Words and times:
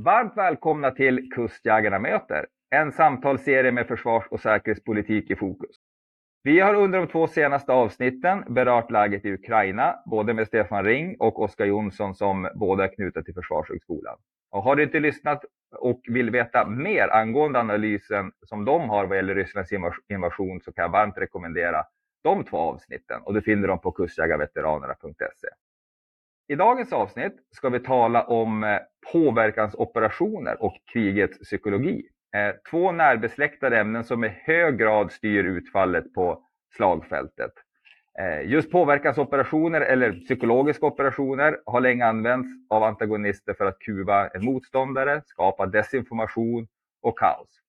Varmt 0.00 0.36
välkomna 0.36 0.90
till 0.90 1.30
Kustjägarna 1.30 1.98
möter, 1.98 2.46
en 2.70 2.92
samtalsserie 2.92 3.72
med 3.72 3.86
försvars 3.86 4.24
och 4.30 4.40
säkerhetspolitik 4.40 5.30
i 5.30 5.36
fokus. 5.36 5.76
Vi 6.42 6.60
har 6.60 6.74
under 6.74 6.98
de 6.98 7.08
två 7.08 7.26
senaste 7.26 7.72
avsnitten 7.72 8.44
berört 8.48 8.90
läget 8.90 9.24
i 9.24 9.32
Ukraina, 9.32 9.96
både 10.06 10.34
med 10.34 10.46
Stefan 10.46 10.84
Ring 10.84 11.16
och 11.18 11.42
Oskar 11.42 11.64
Jonsson 11.64 12.14
som 12.14 12.48
båda 12.54 12.84
är 12.84 12.94
knutna 12.94 13.22
till 13.22 13.34
Försvarshögskolan. 13.34 14.16
Och 14.50 14.62
har 14.62 14.76
du 14.76 14.82
inte 14.82 15.00
lyssnat 15.00 15.44
och 15.78 16.00
vill 16.08 16.30
veta 16.30 16.66
mer 16.66 17.08
angående 17.08 17.60
analysen 17.60 18.32
som 18.42 18.64
de 18.64 18.88
har 18.88 19.06
vad 19.06 19.16
gäller 19.16 19.34
Rysslands 19.34 19.72
invasion 20.08 20.60
så 20.60 20.72
kan 20.72 20.82
jag 20.82 20.92
varmt 20.92 21.18
rekommendera 21.18 21.84
de 22.24 22.44
två 22.44 22.56
avsnitten 22.56 23.20
och 23.22 23.34
du 23.34 23.42
finner 23.42 23.68
dem 23.68 23.80
på 23.80 23.92
kustjägarveteranerna.se. 23.92 25.48
I 26.50 26.54
dagens 26.54 26.92
avsnitt 26.92 27.36
ska 27.50 27.68
vi 27.68 27.80
tala 27.80 28.22
om 28.22 28.64
eh, 28.64 28.78
påverkansoperationer 29.12 30.62
och 30.62 30.76
krigets 30.92 31.38
psykologi. 31.38 32.02
Eh, 32.36 32.54
två 32.70 32.92
närbesläktade 32.92 33.78
ämnen 33.78 34.04
som 34.04 34.24
i 34.24 34.28
hög 34.28 34.78
grad 34.78 35.12
styr 35.12 35.44
utfallet 35.44 36.14
på 36.14 36.42
slagfältet. 36.76 37.52
Eh, 38.18 38.50
just 38.50 38.70
påverkansoperationer 38.70 39.80
eller 39.80 40.12
psykologiska 40.12 40.86
operationer 40.86 41.58
har 41.66 41.80
länge 41.80 42.06
använts 42.06 42.48
av 42.68 42.82
antagonister 42.82 43.54
för 43.54 43.64
att 43.64 43.78
kuva 43.78 44.28
en 44.28 44.44
motståndare, 44.44 45.22
skapa 45.26 45.66
desinformation 45.66 46.66
och 47.02 47.18
kaos 47.18 47.60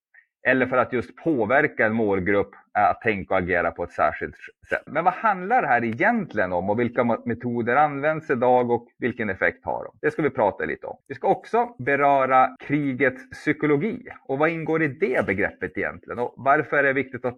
eller 0.48 0.66
för 0.66 0.78
att 0.78 0.94
just 0.94 1.16
påverka 1.16 1.86
en 1.86 1.94
målgrupp 1.94 2.52
att 2.74 3.02
tänka 3.02 3.34
och 3.34 3.40
agera 3.40 3.72
på 3.72 3.84
ett 3.84 3.92
särskilt 3.92 4.36
sätt. 4.70 4.84
Men 4.86 5.04
vad 5.04 5.14
handlar 5.14 5.62
det 5.62 5.68
här 5.68 5.84
egentligen 5.84 6.54
om 6.54 6.70
och 6.70 6.80
vilka 6.80 7.04
metoder 7.04 7.76
används 7.76 8.30
idag 8.30 8.72
och 8.72 8.88
vilken 8.98 9.30
effekt 9.30 9.66
har 9.66 9.84
de? 9.84 9.98
Det 10.02 10.12
ska 10.12 10.22
vi 10.22 10.30
prata 10.30 10.66
lite 10.66 10.88
om. 10.88 10.98
Vi 11.08 11.16
ska 11.16 11.28
också 11.28 11.76
beröra 11.78 12.56
krigets 12.60 13.30
psykologi 13.30 14.08
och 14.28 14.38
vad 14.38 14.50
ingår 14.50 14.84
i 14.84 14.88
det 14.88 15.26
begreppet 15.26 15.78
egentligen 15.78 16.20
och 16.20 16.34
varför 16.38 16.78
är 16.78 16.84
det 16.84 16.94
viktigt 16.94 17.26
att 17.26 17.38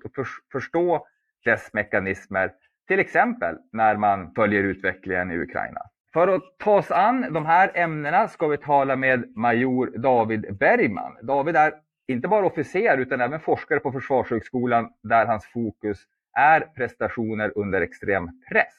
förstå 0.52 1.08
dess 1.46 1.74
mekanismer, 1.74 2.52
till 2.88 3.00
exempel 3.00 3.56
när 3.72 3.96
man 3.96 4.34
följer 4.34 4.64
utvecklingen 4.64 5.32
i 5.32 5.38
Ukraina. 5.38 5.82
För 6.14 6.28
att 6.28 6.42
ta 6.58 6.78
oss 6.78 6.92
an 6.92 7.34
de 7.34 7.46
här 7.46 7.72
ämnena 7.74 8.28
ska 8.28 8.48
vi 8.48 8.58
tala 8.58 8.96
med 8.96 9.36
major 9.36 9.98
David 9.98 10.58
Bergman. 10.60 11.18
David 11.22 11.56
är 11.56 11.74
inte 12.08 12.28
bara 12.28 12.46
officer 12.46 12.98
utan 12.98 13.22
även 13.22 13.40
forskare 13.40 13.80
på 13.80 13.92
Försvarshögskolan 13.92 14.90
där 15.04 15.26
hans 15.26 15.46
fokus 15.46 15.98
är 16.34 16.60
prestationer 16.60 17.52
under 17.56 17.82
extrem 17.82 18.42
press. 18.52 18.74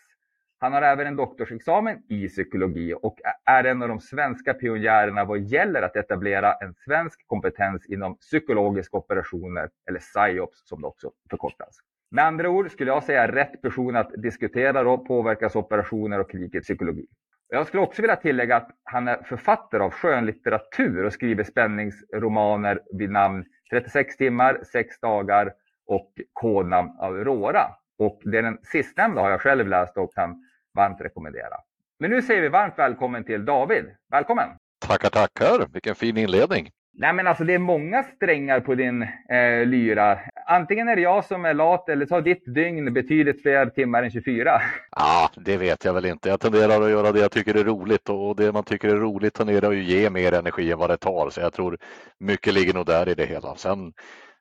Han 0.58 0.72
har 0.72 0.82
även 0.82 1.06
en 1.06 1.16
doktorsexamen 1.16 2.02
i 2.08 2.28
psykologi 2.28 2.94
och 3.02 3.18
är 3.44 3.64
en 3.64 3.82
av 3.82 3.88
de 3.88 4.00
svenska 4.00 4.54
pionjärerna 4.54 5.24
vad 5.24 5.40
gäller 5.40 5.82
att 5.82 5.96
etablera 5.96 6.54
en 6.54 6.74
svensk 6.74 7.26
kompetens 7.26 7.86
inom 7.86 8.16
psykologiska 8.16 8.96
operationer, 8.96 9.70
eller 9.88 9.98
PSYOPS 9.98 10.68
som 10.68 10.80
det 10.80 10.86
också 10.86 11.10
förkortas. 11.30 11.78
Med 12.10 12.24
andra 12.24 12.48
ord 12.50 12.70
skulle 12.70 12.90
jag 12.90 13.04
säga 13.04 13.32
rätt 13.32 13.62
person 13.62 13.96
att 13.96 14.12
diskutera 14.16 14.82
då 14.82 14.98
påverkansoperationer 14.98 16.18
och 16.20 16.30
krigets 16.30 16.66
psykologi. 16.66 17.06
Jag 17.54 17.66
skulle 17.66 17.82
också 17.82 18.02
vilja 18.02 18.16
tillägga 18.16 18.56
att 18.56 18.68
han 18.84 19.08
är 19.08 19.22
författare 19.22 19.82
av 19.82 19.90
skönlitteratur 19.90 21.04
och 21.04 21.12
skriver 21.12 21.44
spänningsromaner 21.44 22.80
vid 22.92 23.10
namn 23.10 23.44
36 23.70 24.16
timmar, 24.16 24.60
6 24.72 25.00
dagar 25.00 25.52
och 25.86 26.12
kodnamn 26.32 26.90
Aurora. 27.00 27.70
Och 27.98 28.20
det 28.24 28.38
är 28.38 28.42
den 28.42 28.58
sistnämnda 28.62 29.20
har 29.20 29.30
jag 29.30 29.40
själv 29.40 29.68
läst 29.68 29.96
och 29.96 30.14
kan 30.14 30.44
varmt 30.74 31.00
rekommendera. 31.00 31.56
Men 31.98 32.10
nu 32.10 32.22
säger 32.22 32.42
vi 32.42 32.48
varmt 32.48 32.74
välkommen 32.78 33.24
till 33.24 33.44
David. 33.44 33.84
Välkommen! 34.10 34.48
Tackar, 34.86 35.08
tackar! 35.08 35.66
Vilken 35.72 35.94
fin 35.94 36.16
inledning! 36.16 36.70
Nej 36.94 37.12
men 37.12 37.26
alltså 37.26 37.44
det 37.44 37.54
är 37.54 37.58
många 37.58 38.02
strängar 38.02 38.60
på 38.60 38.74
din 38.74 39.02
eh, 39.02 39.66
lyra. 39.66 40.18
Antingen 40.52 40.88
är 40.88 40.96
det 40.96 41.02
jag 41.02 41.24
som 41.24 41.44
är 41.44 41.54
lat 41.54 41.88
eller 41.88 42.06
så 42.06 42.14
har 42.14 42.22
ditt 42.22 42.54
dygn 42.54 42.92
betydligt 42.92 43.42
fler 43.42 43.66
timmar 43.66 44.02
än 44.02 44.10
24. 44.10 44.62
Ja, 44.96 45.30
det 45.36 45.56
vet 45.56 45.84
jag 45.84 45.94
väl 45.94 46.04
inte. 46.04 46.28
Jag 46.28 46.40
tenderar 46.40 46.82
att 46.82 46.90
göra 46.90 47.12
det 47.12 47.20
jag 47.20 47.30
tycker 47.30 47.54
är 47.54 47.64
roligt 47.64 48.08
och 48.08 48.36
det 48.36 48.52
man 48.52 48.64
tycker 48.64 48.88
är 48.88 48.96
roligt 48.96 49.34
tenderar 49.34 49.70
att 49.70 49.76
ge 49.76 50.10
mer 50.10 50.32
energi 50.32 50.72
än 50.72 50.78
vad 50.78 50.90
det 50.90 50.96
tar. 50.96 51.30
Så 51.30 51.40
jag 51.40 51.52
tror 51.52 51.78
mycket 52.18 52.54
ligger 52.54 52.74
nog 52.74 52.86
där 52.86 53.08
i 53.08 53.14
det 53.14 53.26
hela. 53.26 53.56
Sen 53.56 53.92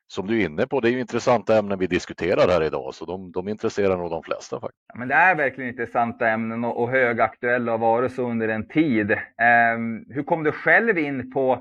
som 0.06 0.26
du 0.26 0.40
är 0.40 0.44
inne 0.44 0.66
på, 0.66 0.80
det 0.80 0.88
är 0.88 0.92
ju 0.92 1.00
intressanta 1.00 1.58
ämnen 1.58 1.78
vi 1.78 1.86
diskuterar 1.86 2.48
här 2.48 2.62
idag, 2.62 2.94
så 2.94 3.04
de, 3.04 3.32
de 3.32 3.48
intresserar 3.48 3.96
nog 3.96 4.10
de 4.10 4.22
flesta. 4.22 4.60
faktiskt. 4.60 4.84
Ja, 4.88 4.98
men 4.98 5.08
det 5.08 5.14
är 5.14 5.34
verkligen 5.34 5.70
intressanta 5.70 6.28
ämnen 6.28 6.64
och, 6.64 6.82
och 6.82 6.90
högaktuella 6.90 7.74
och 7.74 7.80
varit 7.80 8.12
så 8.12 8.30
under 8.30 8.48
en 8.48 8.68
tid. 8.68 9.10
Eh, 9.10 9.78
hur 10.08 10.22
kom 10.22 10.44
du 10.44 10.52
själv 10.52 10.98
in 10.98 11.32
på 11.32 11.52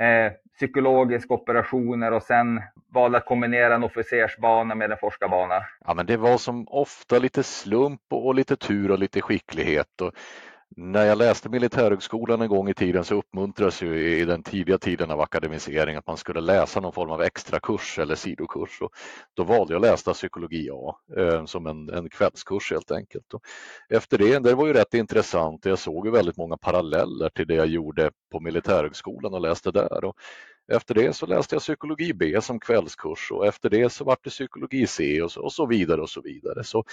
eh, 0.00 0.32
psykologiska 0.58 1.34
operationer 1.34 2.12
och 2.12 2.22
sen 2.22 2.62
valde 2.94 3.18
att 3.18 3.26
kombinera 3.26 3.74
en 3.74 3.84
officersbana 3.84 4.74
med 4.74 4.90
en 4.90 4.98
forskarbana? 4.98 5.54
Ja, 5.84 5.94
men 5.94 6.06
det 6.06 6.16
var 6.16 6.38
som 6.38 6.68
ofta 6.68 7.18
lite 7.18 7.42
slump 7.42 8.00
och 8.10 8.34
lite 8.34 8.56
tur 8.56 8.90
och 8.90 8.98
lite 8.98 9.20
skicklighet. 9.20 10.00
Och 10.00 10.12
när 10.76 11.04
jag 11.04 11.18
läste 11.18 11.48
militärhögskolan 11.48 12.40
en 12.42 12.48
gång 12.48 12.68
i 12.68 12.74
tiden 12.74 13.04
så 13.04 13.14
uppmuntrades 13.14 13.82
ju 13.82 14.18
i 14.18 14.24
den 14.24 14.42
tidiga 14.42 14.78
tiden 14.78 15.10
av 15.10 15.20
akademisering 15.20 15.96
att 15.96 16.06
man 16.06 16.16
skulle 16.16 16.40
läsa 16.40 16.80
någon 16.80 16.92
form 16.92 17.10
av 17.10 17.22
extra 17.22 17.60
kurs 17.60 17.98
eller 17.98 18.14
sidokurs. 18.14 18.82
Och 18.82 18.90
då 19.34 19.44
valde 19.44 19.74
jag 19.74 19.84
att 19.84 19.90
läsa 19.90 20.12
psykologi 20.12 20.70
A 20.72 20.96
eh, 21.16 21.44
som 21.44 21.66
en, 21.66 21.88
en 21.88 22.08
kvällskurs 22.08 22.70
helt 22.70 22.90
enkelt. 22.90 23.34
Och 23.34 23.42
efter 23.88 24.18
det, 24.18 24.38
det 24.38 24.54
var 24.54 24.66
ju 24.66 24.72
rätt 24.72 24.94
intressant 24.94 25.64
jag 25.64 25.78
såg 25.78 26.06
ju 26.06 26.12
väldigt 26.12 26.36
många 26.36 26.56
paralleller 26.56 27.28
till 27.28 27.46
det 27.46 27.54
jag 27.54 27.66
gjorde 27.66 28.10
på 28.32 28.40
militärhögskolan 28.40 29.34
och 29.34 29.40
läste 29.40 29.70
där. 29.70 30.04
Och 30.04 30.16
efter 30.72 30.94
det 30.94 31.16
så 31.16 31.26
läste 31.26 31.54
jag 31.54 31.62
psykologi 31.62 32.14
B 32.14 32.40
som 32.42 32.60
kvällskurs 32.60 33.30
och 33.32 33.46
efter 33.46 33.70
det 33.70 33.92
så 33.92 34.04
var 34.04 34.16
det 34.22 34.30
psykologi 34.30 34.86
C 34.86 35.22
och 35.22 35.32
så, 35.32 35.42
och 35.42 35.52
så 35.52 35.66
vidare 35.66 36.00
och 36.00 36.10
så 36.10 36.20
vidare. 36.20 36.64
Så 36.64 36.84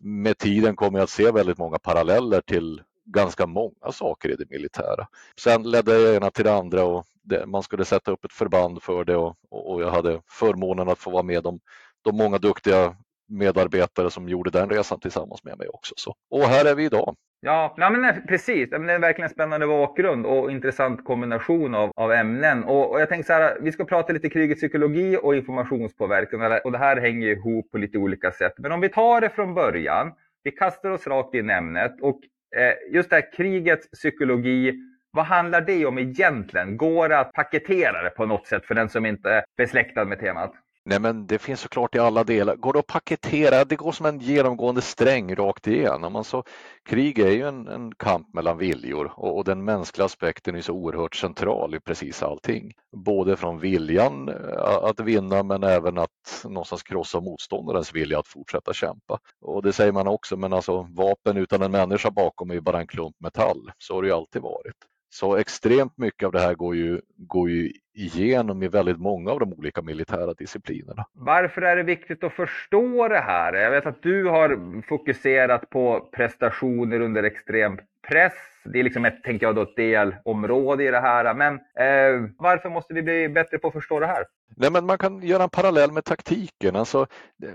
med 0.00 0.38
tiden 0.38 0.76
kom 0.76 0.94
jag 0.94 1.02
att 1.02 1.10
se 1.10 1.30
väldigt 1.30 1.58
många 1.58 1.78
paralleller 1.78 2.40
till 2.40 2.82
ganska 3.14 3.46
många 3.46 3.92
saker 3.92 4.28
i 4.28 4.36
det 4.36 4.50
militära. 4.50 5.08
Sen 5.40 5.62
ledde 5.62 5.98
jag 5.98 6.14
ena 6.14 6.30
till 6.30 6.44
det 6.44 6.54
andra 6.54 6.84
och 6.84 7.06
det, 7.22 7.46
man 7.46 7.62
skulle 7.62 7.84
sätta 7.84 8.10
upp 8.10 8.24
ett 8.24 8.32
förband 8.32 8.82
för 8.82 9.04
det 9.04 9.16
och, 9.16 9.36
och 9.50 9.82
jag 9.82 9.90
hade 9.90 10.20
förmånen 10.30 10.88
att 10.88 10.98
få 10.98 11.10
vara 11.10 11.22
med 11.22 11.46
om 11.46 11.60
de 12.02 12.16
många 12.16 12.38
duktiga 12.38 12.96
medarbetare 13.28 14.10
som 14.10 14.28
gjorde 14.28 14.50
den 14.50 14.70
resan 14.70 15.00
tillsammans 15.00 15.44
med 15.44 15.58
mig 15.58 15.68
också. 15.68 15.94
Så, 15.96 16.14
och 16.30 16.42
här 16.42 16.64
är 16.64 16.74
vi 16.74 16.84
idag. 16.84 17.16
Ja, 17.40 17.74
nej, 17.78 17.90
men 17.90 18.04
eh, 18.04 18.16
precis. 18.28 18.70
Det 18.70 18.76
är 18.76 18.98
verkligen 18.98 19.28
en 19.28 19.34
spännande 19.34 19.66
bakgrund 19.66 20.26
och 20.26 20.50
intressant 20.50 21.04
kombination 21.04 21.74
av, 21.74 21.92
av 21.96 22.12
ämnen. 22.12 22.64
Och, 22.64 22.90
och 22.90 23.00
jag 23.00 23.08
tänkte 23.08 23.26
så 23.26 23.32
här, 23.32 23.58
vi 23.60 23.72
ska 23.72 23.84
prata 23.84 24.12
lite 24.12 24.30
krigets 24.30 24.60
psykologi 24.60 25.18
och 25.22 25.36
informationspåverkan 25.36 26.60
och 26.64 26.72
det 26.72 26.78
här 26.78 26.96
hänger 26.96 27.28
ihop 27.28 27.70
på 27.70 27.78
lite 27.78 27.98
olika 27.98 28.32
sätt. 28.32 28.52
Men 28.58 28.72
om 28.72 28.80
vi 28.80 28.88
tar 28.88 29.20
det 29.20 29.30
från 29.30 29.54
början. 29.54 30.12
Vi 30.42 30.50
kastar 30.50 30.90
oss 30.90 31.06
rakt 31.06 31.34
in 31.34 31.50
i 31.50 31.52
ämnet 31.52 32.00
och 32.00 32.20
Eh, 32.56 32.94
just 32.94 33.10
det 33.10 33.16
här 33.16 33.32
krigets 33.32 33.90
psykologi, 33.90 34.74
vad 35.10 35.24
handlar 35.24 35.60
det 35.60 35.86
om 35.86 35.98
egentligen? 35.98 36.76
Går 36.76 37.08
det 37.08 37.18
att 37.18 37.32
paketera 37.32 38.02
det 38.02 38.10
på 38.10 38.26
något 38.26 38.46
sätt 38.46 38.66
för 38.66 38.74
den 38.74 38.88
som 38.88 39.06
inte 39.06 39.30
är 39.30 39.44
besläktad 39.56 40.04
med 40.04 40.20
temat? 40.20 40.54
Nej 40.88 41.00
men 41.00 41.26
det 41.26 41.38
finns 41.38 41.60
såklart 41.60 41.94
i 41.94 41.98
alla 41.98 42.24
delar. 42.24 42.56
Går 42.56 42.72
det 42.72 42.78
att 42.78 42.86
paketera? 42.86 43.64
Det 43.64 43.76
går 43.76 43.92
som 43.92 44.06
en 44.06 44.18
genomgående 44.18 44.80
sträng 44.82 45.34
rakt 45.34 45.66
igenom. 45.66 46.16
Alltså, 46.16 46.42
krig 46.84 47.18
är 47.18 47.30
ju 47.30 47.48
en, 47.48 47.68
en 47.68 47.92
kamp 47.94 48.34
mellan 48.34 48.58
viljor 48.58 49.12
och, 49.16 49.36
och, 49.36 49.44
den 49.44 49.64
mänskliga 49.64 50.04
aspekten 50.04 50.54
är 50.54 50.60
så 50.60 50.72
oerhört 50.72 51.14
central 51.14 51.74
i 51.74 51.80
precis 51.80 52.22
allting. 52.22 52.72
Både 52.96 53.36
från 53.36 53.58
viljan 53.58 54.28
eh, 54.28 54.74
att 54.82 55.00
vinna 55.00 55.42
men 55.42 55.62
även 55.62 55.98
att 55.98 56.44
någonstans 56.44 56.82
krossa 56.82 57.20
motståndarens 57.20 57.94
vilja 57.94 58.18
att 58.18 58.28
fortsätta 58.28 58.72
kämpa. 58.72 59.18
Och 59.40 59.62
det 59.62 59.72
säger 59.72 59.92
man 59.92 60.08
också, 60.08 60.36
men 60.36 60.52
alltså 60.52 60.88
vapen 60.96 61.36
utan 61.36 61.62
en 61.62 61.70
människa 61.70 62.10
bakom 62.10 62.50
är 62.50 62.54
ju 62.54 62.60
bara 62.60 62.80
en 62.80 62.86
klump 62.86 63.16
metall. 63.20 63.70
Så 63.78 63.94
har 63.94 64.02
det 64.02 64.08
ju 64.08 64.14
alltid 64.14 64.42
varit. 64.42 64.76
Så 65.10 65.36
extremt 65.36 65.98
mycket 65.98 66.26
av 66.26 66.32
det 66.32 66.40
här 66.40 66.54
går 66.54 66.76
ju, 66.76 67.00
går 67.16 67.50
ju 67.50 67.72
igenom 67.94 68.62
i 68.62 68.68
väldigt 68.68 68.98
många 68.98 69.30
av 69.30 69.40
de 69.40 69.52
olika 69.52 69.82
militära 69.82 70.34
disciplinerna. 70.34 71.06
Varför 71.12 71.62
är 71.62 71.76
det 71.76 71.82
viktigt 71.82 72.24
att 72.24 72.32
förstå 72.32 73.08
det 73.08 73.20
här? 73.20 73.52
Jag 73.52 73.70
vet 73.70 73.86
att 73.86 74.02
du 74.02 74.24
har 74.24 74.82
fokuserat 74.82 75.70
på 75.70 76.08
prestationer 76.12 77.00
under 77.00 77.22
extrem 77.22 77.78
press. 78.08 78.32
Det 78.72 78.78
är 78.78 78.84
liksom 78.84 79.04
ett, 79.04 79.22
tänker 79.22 79.46
jag 79.46 79.54
då, 79.54 79.62
ett 79.62 79.76
delområde 79.76 80.84
i 80.84 80.90
det 80.90 81.00
här. 81.00 81.34
Men 81.34 81.54
eh, 81.54 82.30
varför 82.38 82.70
måste 82.70 82.94
vi 82.94 83.02
bli 83.02 83.28
bättre 83.28 83.58
på 83.58 83.68
att 83.68 83.74
förstå 83.74 84.00
det 84.00 84.06
här? 84.06 84.24
Nej, 84.56 84.70
men 84.70 84.86
man 84.86 84.98
kan 84.98 85.22
göra 85.22 85.42
en 85.42 85.50
parallell 85.50 85.92
med 85.92 86.04
taktiken. 86.04 86.76
Alltså, 86.76 87.06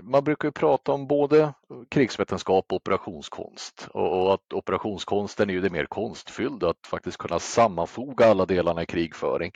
man 0.02 0.24
brukar 0.24 0.48
ju 0.48 0.52
prata 0.52 0.92
om 0.92 1.06
både 1.06 1.52
krigsvetenskap 1.90 2.64
och 2.68 2.76
operationskonst 2.76 3.88
och, 3.90 4.34
att 4.34 4.52
operationskonsten 4.52 5.50
är 5.50 5.54
ju 5.54 5.60
det 5.60 5.70
mer 5.70 5.84
konstfyllda, 5.84 6.70
att 6.70 6.86
faktiskt 6.86 7.16
kunna 7.16 7.38
sammanfoga 7.38 8.26
alla 8.26 8.46
delarna 8.46 8.82
i 8.82 8.86
krigföring 8.86 9.52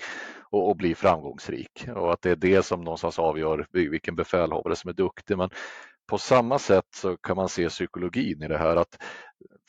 och, 0.50 0.68
och 0.68 0.76
bli 0.76 0.94
framgångsrik 0.94 1.88
och 1.96 2.12
att 2.12 2.22
det 2.22 2.30
är 2.30 2.36
det 2.36 2.62
som 2.62 2.80
någonstans 2.80 3.18
avgör 3.18 3.66
vilken 3.72 4.16
befälhavare 4.16 4.76
som 4.76 4.88
är 4.88 4.94
duktig. 4.94 5.38
Men 5.38 5.50
på 6.08 6.18
samma 6.18 6.58
sätt 6.58 6.86
så 6.94 7.16
kan 7.16 7.36
man 7.36 7.48
se 7.48 7.68
psykologin 7.68 8.42
i 8.42 8.48
det 8.48 8.58
här 8.58 8.76
att 8.76 9.02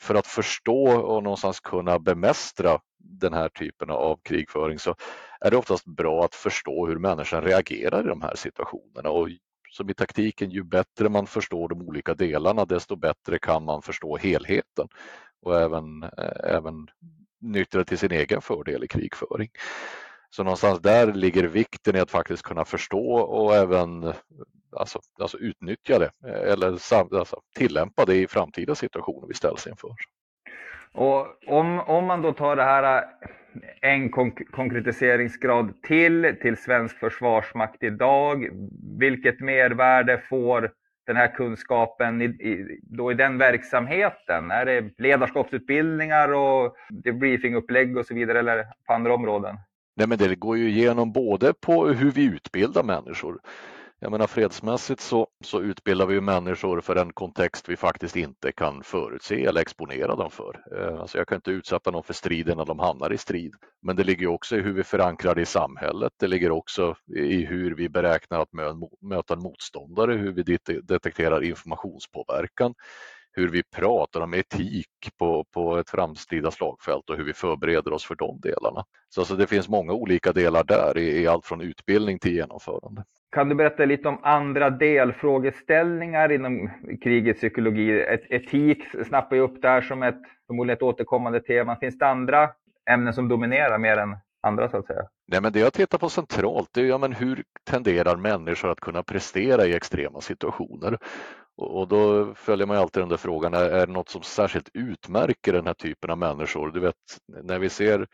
för 0.00 0.14
att 0.14 0.26
förstå 0.26 0.90
och 0.90 1.22
någonstans 1.22 1.60
kunna 1.60 1.98
bemästra 1.98 2.80
den 2.98 3.32
här 3.32 3.48
typen 3.48 3.90
av 3.90 4.20
krigföring 4.22 4.78
så 4.78 4.94
är 5.40 5.50
det 5.50 5.56
oftast 5.56 5.84
bra 5.84 6.24
att 6.24 6.34
förstå 6.34 6.86
hur 6.86 6.98
människan 6.98 7.42
reagerar 7.42 8.04
i 8.04 8.08
de 8.08 8.22
här 8.22 8.34
situationerna. 8.34 9.10
Och 9.10 9.28
som 9.70 9.90
i 9.90 9.94
taktiken, 9.94 10.50
ju 10.50 10.62
bättre 10.62 11.08
man 11.08 11.26
förstår 11.26 11.68
de 11.68 11.82
olika 11.82 12.14
delarna 12.14 12.64
desto 12.64 12.96
bättre 12.96 13.38
kan 13.38 13.64
man 13.64 13.82
förstå 13.82 14.16
helheten 14.16 14.88
och 15.42 15.60
även, 15.60 16.02
eh, 16.02 16.54
även 16.54 16.88
nyttja 17.40 17.84
till 17.84 17.98
sin 17.98 18.12
egen 18.12 18.40
fördel 18.40 18.84
i 18.84 18.88
krigföring. 18.88 19.50
Så 20.30 20.42
någonstans 20.42 20.80
där 20.80 21.12
ligger 21.12 21.44
vikten 21.44 21.96
i 21.96 22.00
att 22.00 22.10
faktiskt 22.10 22.42
kunna 22.42 22.64
förstå 22.64 23.14
och 23.14 23.54
även 23.54 24.12
alltså, 24.72 25.00
alltså 25.20 25.38
utnyttja 25.38 25.98
det 25.98 26.10
eller 26.28 26.66
alltså, 26.92 27.40
tillämpa 27.56 28.04
det 28.04 28.16
i 28.16 28.26
framtida 28.26 28.74
situationer 28.74 29.28
vi 29.28 29.34
ställs 29.34 29.66
inför. 29.66 29.90
Och 30.92 31.26
om, 31.46 31.80
om 31.80 32.04
man 32.04 32.22
då 32.22 32.32
tar 32.32 32.56
det 32.56 32.62
här 32.62 33.04
en 33.80 34.10
konk 34.10 34.50
konkretiseringsgrad 34.50 35.82
till, 35.82 36.36
till 36.42 36.56
svensk 36.56 36.98
försvarsmakt 36.98 37.82
idag, 37.82 38.48
vilket 38.98 39.40
mervärde 39.40 40.22
får 40.28 40.72
den 41.06 41.16
här 41.16 41.34
kunskapen 41.34 42.22
i, 42.22 42.24
i, 42.24 42.80
då 42.82 43.12
i 43.12 43.14
den 43.14 43.38
verksamheten? 43.38 44.50
Är 44.50 44.64
det 44.64 44.90
ledarskapsutbildningar 44.98 46.32
och 46.32 46.76
debriefingupplägg 46.88 47.96
och 47.96 48.06
så 48.06 48.14
vidare 48.14 48.38
eller 48.38 48.66
på 48.86 48.92
andra 48.92 49.14
områden? 49.14 49.56
Nej, 49.96 50.06
men 50.06 50.18
det 50.18 50.34
går 50.34 50.56
ju 50.56 50.68
igenom 50.68 51.12
både 51.12 51.54
på 51.60 51.86
hur 51.86 52.10
vi 52.10 52.24
utbildar 52.24 52.82
människor. 52.82 53.40
Jag 54.02 54.12
menar 54.12 54.26
fredsmässigt 54.26 55.00
så, 55.00 55.28
så 55.44 55.60
utbildar 55.60 56.06
vi 56.06 56.20
människor 56.20 56.80
för 56.80 56.96
en 56.96 57.12
kontext 57.12 57.68
vi 57.68 57.76
faktiskt 57.76 58.16
inte 58.16 58.52
kan 58.52 58.82
förutse 58.82 59.44
eller 59.44 59.60
exponera 59.60 60.16
dem 60.16 60.30
för. 60.30 60.60
Eh, 60.76 61.00
alltså 61.00 61.18
jag 61.18 61.28
kan 61.28 61.36
inte 61.36 61.50
utsätta 61.50 61.90
någon 61.90 62.02
för 62.02 62.14
striden 62.14 62.56
när 62.56 62.64
de 62.64 62.78
hamnar 62.78 63.12
i 63.12 63.18
strid. 63.18 63.54
Men 63.82 63.96
det 63.96 64.04
ligger 64.04 64.26
också 64.26 64.56
i 64.56 64.60
hur 64.60 64.72
vi 64.72 64.84
förankrar 64.84 65.34
det 65.34 65.40
i 65.40 65.46
samhället. 65.46 66.12
Det 66.16 66.26
ligger 66.26 66.50
också 66.50 66.96
i 67.16 67.44
hur 67.44 67.74
vi 67.74 67.88
beräknar 67.88 68.40
att 68.40 68.52
möta 69.00 69.34
en 69.34 69.42
motståndare, 69.42 70.12
hur 70.12 70.32
vi 70.32 70.58
detekterar 70.82 71.44
informationspåverkan 71.44 72.74
hur 73.32 73.48
vi 73.48 73.62
pratar 73.62 74.20
om 74.20 74.34
etik 74.34 74.88
på, 75.18 75.44
på 75.44 75.78
ett 75.78 75.90
framtida 75.90 76.50
slagfält 76.50 77.10
och 77.10 77.16
hur 77.16 77.24
vi 77.24 77.32
förbereder 77.32 77.92
oss 77.92 78.04
för 78.04 78.14
de 78.14 78.40
delarna. 78.40 78.84
Så 79.08 79.20
alltså 79.20 79.36
det 79.36 79.46
finns 79.46 79.68
många 79.68 79.92
olika 79.92 80.32
delar 80.32 80.64
där 80.64 80.98
i, 80.98 81.22
i 81.22 81.26
allt 81.26 81.46
från 81.46 81.60
utbildning 81.60 82.18
till 82.18 82.34
genomförande. 82.34 83.04
Kan 83.32 83.48
du 83.48 83.54
berätta 83.54 83.84
lite 83.84 84.08
om 84.08 84.18
andra 84.22 84.70
delfrågeställningar 84.70 86.32
inom 86.32 86.70
krigets 87.02 87.40
psykologi? 87.40 88.00
Et 88.00 88.30
etik 88.30 88.84
snappar 89.06 89.36
ju 89.36 89.42
upp 89.42 89.62
där 89.62 89.80
som 89.80 90.02
ett 90.02 90.20
förmodligen 90.46 90.76
ett 90.76 90.82
återkommande 90.82 91.40
tema. 91.40 91.76
Finns 91.76 91.98
det 91.98 92.06
andra 92.06 92.50
ämnen 92.90 93.14
som 93.14 93.28
dominerar 93.28 93.78
mer 93.78 93.96
än 93.96 94.16
andra 94.42 94.68
så 94.68 94.76
att 94.76 94.86
säga? 94.86 95.02
Nej, 95.28 95.40
men 95.40 95.52
det 95.52 95.60
jag 95.60 95.72
tittar 95.72 95.98
på 95.98 96.08
centralt 96.08 96.68
det 96.72 96.80
är 96.80 96.84
ja, 96.84 96.98
men 96.98 97.12
hur 97.12 97.42
tenderar 97.70 98.16
människor 98.16 98.70
att 98.70 98.80
kunna 98.80 99.02
prestera 99.02 99.66
i 99.66 99.74
extrema 99.74 100.20
situationer? 100.20 100.98
Och 101.56 101.88
då 101.88 102.34
följer 102.34 102.66
man 102.66 102.76
alltid 102.76 103.02
den 103.02 103.08
där 103.08 103.16
frågan, 103.16 103.54
är, 103.54 103.70
är 103.70 103.86
det 103.86 103.92
något 103.92 104.08
som 104.08 104.22
särskilt 104.22 104.70
utmärker 104.74 105.52
den 105.52 105.66
här 105.66 105.74
typen 105.74 106.10
av 106.10 106.18
människor? 106.18 106.70
Du 106.70 106.80
vet, 106.80 106.94
när 107.42 107.58
vi 107.58 107.68
ser 107.68 108.06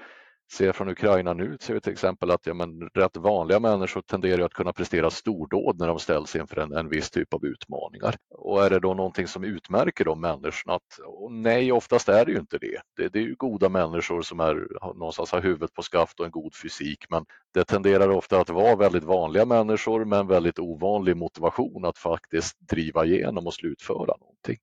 ser 0.53 0.73
från 0.73 0.89
Ukraina 0.89 1.33
nu 1.33 1.57
ser 1.61 1.75
vi 1.75 1.81
till 1.81 1.93
exempel 1.93 2.31
att 2.31 2.47
ja, 2.47 2.55
men, 2.55 2.89
rätt 2.95 3.17
vanliga 3.17 3.61
människor 3.61 4.01
tenderar 4.01 4.45
att 4.45 4.53
kunna 4.53 4.73
prestera 4.73 5.11
stordåd 5.11 5.79
när 5.79 5.89
de 5.89 5.99
ställs 5.99 6.37
inför 6.37 6.61
en, 6.61 6.73
en 6.73 6.89
viss 6.89 7.11
typ 7.11 7.35
av 7.35 7.45
utmaningar. 7.45 8.17
Och 8.31 8.65
är 8.65 8.71
det 8.71 8.81
då 8.81 8.95
någonting 8.95 9.27
som 9.27 9.45
utmärker 9.45 10.05
de 10.05 10.21
människorna? 10.21 10.75
Att, 10.75 10.99
nej, 11.31 11.73
oftast 11.73 12.09
är 12.09 12.25
det 12.25 12.33
ju 12.33 12.39
inte 12.39 12.59
det. 12.59 12.81
det. 12.97 13.09
Det 13.09 13.19
är 13.19 13.23
ju 13.23 13.35
goda 13.35 13.69
människor 13.69 14.23
som 14.23 14.41
är, 14.41 14.69
någonstans 14.95 15.33
har 15.33 15.41
huvudet 15.41 15.73
på 15.73 15.83
skaft 15.83 16.21
och 16.21 16.27
en 16.27 16.33
god 16.33 16.55
fysik 16.55 17.05
men 17.11 17.25
det 17.55 17.65
tenderar 17.65 18.09
ofta 18.09 18.41
att 18.41 18.51
vara 18.51 18.77
väldigt 18.77 19.05
vanliga 19.05 19.45
människor 19.45 20.05
med 20.05 20.19
en 20.19 20.27
väldigt 20.27 20.59
ovanlig 20.59 21.17
motivation 21.17 21.85
att 21.85 21.99
faktiskt 21.99 22.57
driva 22.69 23.05
igenom 23.05 23.47
och 23.47 23.55
slutföra 23.55 24.17
någonting 24.21 24.57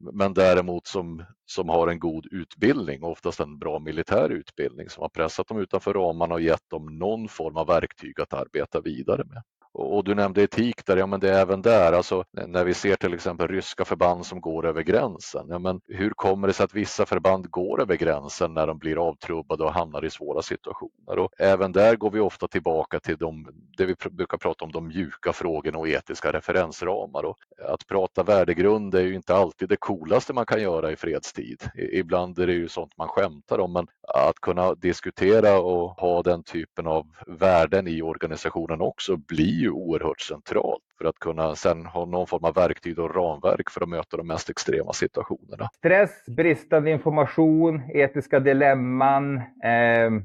men 0.00 0.34
däremot 0.34 0.86
som, 0.86 1.24
som 1.46 1.68
har 1.68 1.88
en 1.88 1.98
god 1.98 2.26
utbildning, 2.30 3.02
oftast 3.02 3.40
en 3.40 3.58
bra 3.58 3.78
militär 3.78 4.30
utbildning 4.30 4.88
som 4.88 5.02
har 5.02 5.08
pressat 5.08 5.48
dem 5.48 5.58
utanför 5.58 5.94
ramarna 5.94 6.34
och 6.34 6.40
gett 6.40 6.70
dem 6.70 6.98
någon 6.98 7.28
form 7.28 7.56
av 7.56 7.66
verktyg 7.66 8.20
att 8.20 8.32
arbeta 8.32 8.80
vidare 8.80 9.24
med. 9.24 9.42
Och 9.72 10.04
du 10.04 10.14
nämnde 10.14 10.42
etik 10.42 10.86
där, 10.86 10.96
ja 10.96 11.06
men 11.06 11.20
det 11.20 11.30
är 11.30 11.40
även 11.40 11.62
där, 11.62 11.92
alltså 11.92 12.24
när 12.46 12.64
vi 12.64 12.74
ser 12.74 12.96
till 12.96 13.14
exempel 13.14 13.48
ryska 13.48 13.84
förband 13.84 14.26
som 14.26 14.40
går 14.40 14.66
över 14.66 14.82
gränsen. 14.82 15.46
Ja, 15.48 15.58
men 15.58 15.80
hur 15.86 16.10
kommer 16.10 16.48
det 16.48 16.54
sig 16.54 16.64
att 16.64 16.74
vissa 16.74 17.06
förband 17.06 17.50
går 17.50 17.82
över 17.82 17.96
gränsen 17.96 18.54
när 18.54 18.66
de 18.66 18.78
blir 18.78 19.08
avtrubbade 19.08 19.64
och 19.64 19.72
hamnar 19.72 20.04
i 20.04 20.10
svåra 20.10 20.42
situationer? 20.42 21.18
Och 21.18 21.30
även 21.38 21.72
där 21.72 21.96
går 21.96 22.10
vi 22.10 22.20
ofta 22.20 22.48
tillbaka 22.48 23.00
till 23.00 23.16
de, 23.16 23.48
det 23.76 23.86
vi 23.86 23.94
brukar 24.10 24.38
prata 24.38 24.64
om, 24.64 24.72
de 24.72 24.88
mjuka 24.88 25.32
frågorna 25.32 25.78
och 25.78 25.88
etiska 25.88 26.32
referensramar. 26.32 27.24
Och 27.24 27.38
att 27.68 27.86
prata 27.86 28.22
värdegrund 28.22 28.94
är 28.94 29.02
ju 29.02 29.14
inte 29.14 29.34
alltid 29.34 29.68
det 29.68 29.76
coolaste 29.76 30.32
man 30.32 30.46
kan 30.46 30.62
göra 30.62 30.92
i 30.92 30.96
fredstid. 30.96 31.62
Ibland 31.92 32.38
är 32.38 32.46
det 32.46 32.52
ju 32.52 32.68
sånt 32.68 32.96
man 32.98 33.08
skämtar 33.08 33.58
om, 33.58 33.72
men 33.72 33.86
att 34.08 34.40
kunna 34.40 34.74
diskutera 34.74 35.60
och 35.60 35.90
ha 35.90 36.22
den 36.22 36.42
typen 36.42 36.86
av 36.86 37.06
värden 37.26 37.88
i 37.88 38.02
organisationen 38.02 38.80
också 38.80 39.16
blir 39.16 39.57
ju 39.58 39.70
oerhört 39.70 40.20
centralt 40.20 40.82
för 40.98 41.04
att 41.04 41.18
kunna 41.18 41.54
sen 41.54 41.86
ha 41.86 42.04
någon 42.04 42.26
form 42.26 42.44
av 42.44 42.54
verktyg 42.54 42.98
och 42.98 43.14
ramverk 43.14 43.70
för 43.70 43.82
att 43.82 43.88
möta 43.88 44.16
de 44.16 44.26
mest 44.26 44.50
extrema 44.50 44.92
situationerna. 44.92 45.68
Stress, 45.76 46.26
bristande 46.26 46.90
information, 46.90 47.82
etiska 47.94 48.40
dilemman 48.40 49.36
eh, 49.36 49.42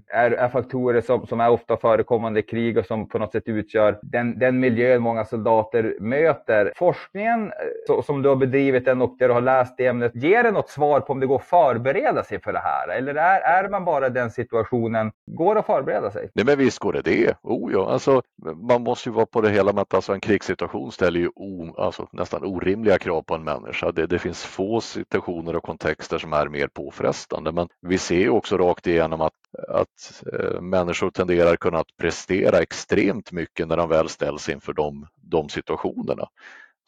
är, 0.07 0.31
är, 0.31 0.49
faktorer 0.49 1.01
som, 1.01 1.27
som 1.27 1.39
är 1.39 1.49
ofta 1.49 1.77
förekommande 1.77 2.39
i 2.39 2.43
krig 2.43 2.77
och 2.77 2.85
som 2.85 3.07
på 3.09 3.19
något 3.19 3.31
sätt 3.31 3.43
utgör 3.45 3.99
den, 4.01 4.39
den 4.39 4.59
miljön 4.59 5.01
många 5.01 5.25
soldater 5.25 5.95
möter. 5.99 6.73
Forskningen 6.75 7.47
eh, 7.47 7.53
så, 7.87 8.01
som 8.01 8.21
du 8.21 8.29
har 8.29 8.35
bedrivit 8.35 8.85
den 8.85 9.01
och 9.01 9.15
där 9.19 9.27
du 9.27 9.33
har 9.33 9.41
läst 9.41 9.79
i 9.79 9.85
ämnet, 9.85 10.11
ger 10.15 10.43
det 10.43 10.51
något 10.51 10.69
svar 10.69 10.99
på 10.99 11.13
om 11.13 11.19
det 11.19 11.27
går 11.27 11.35
att 11.35 11.45
förbereda 11.45 12.23
sig 12.23 12.41
för 12.41 12.53
det 12.53 12.61
här? 12.63 12.97
Eller 12.97 13.15
är, 13.15 13.39
är 13.39 13.69
man 13.69 13.85
bara 13.85 14.09
den 14.09 14.31
situationen, 14.31 15.11
går 15.25 15.55
det 15.55 15.59
att 15.59 15.65
förbereda 15.65 16.11
sig? 16.11 16.29
Nej 16.33 16.45
men 16.45 16.57
visst 16.57 16.79
går 16.79 16.93
det 16.93 17.01
det. 17.01 17.35
Oh, 17.41 17.71
ja. 17.73 17.91
alltså, 17.91 18.21
man 18.55 18.81
måste 18.81 19.09
ju 19.09 19.15
vara 19.15 19.22
på 19.25 19.41
det 19.41 19.49
hela 19.49 19.73
med 19.73 19.81
att 19.81 19.93
alltså 19.93 20.13
en 20.13 20.19
krigssituation 20.19 20.91
ställer 20.91 21.19
ju 21.19 21.29
o, 21.35 21.75
alltså 21.77 22.07
nästan 22.11 22.43
orimliga 22.43 22.99
krav 22.99 23.21
på 23.21 23.35
en 23.35 23.43
människa. 23.43 23.91
Det, 23.91 24.07
det, 24.07 24.19
finns 24.19 24.43
få 24.43 24.81
situationer 24.81 25.55
och 25.55 25.63
kontexter 25.63 26.17
som 26.17 26.33
är 26.33 26.47
mer 26.47 26.67
påfrestande 26.67 27.51
men 27.51 27.67
vi 27.81 27.97
ser 27.97 28.29
också 28.29 28.57
rakt 28.57 28.87
igenom 28.87 29.21
att, 29.21 29.33
att 29.69 30.23
eh, 30.33 30.61
människor 30.61 31.09
tenderar 31.09 31.55
kunna 31.55 31.83
prestera 31.97 32.59
extremt 32.59 33.31
mycket 33.31 33.67
när 33.67 33.77
de 33.77 33.89
väl 33.89 34.09
ställs 34.09 34.49
inför 34.49 34.73
de, 34.73 35.07
de 35.15 35.49
situationerna 35.49 36.27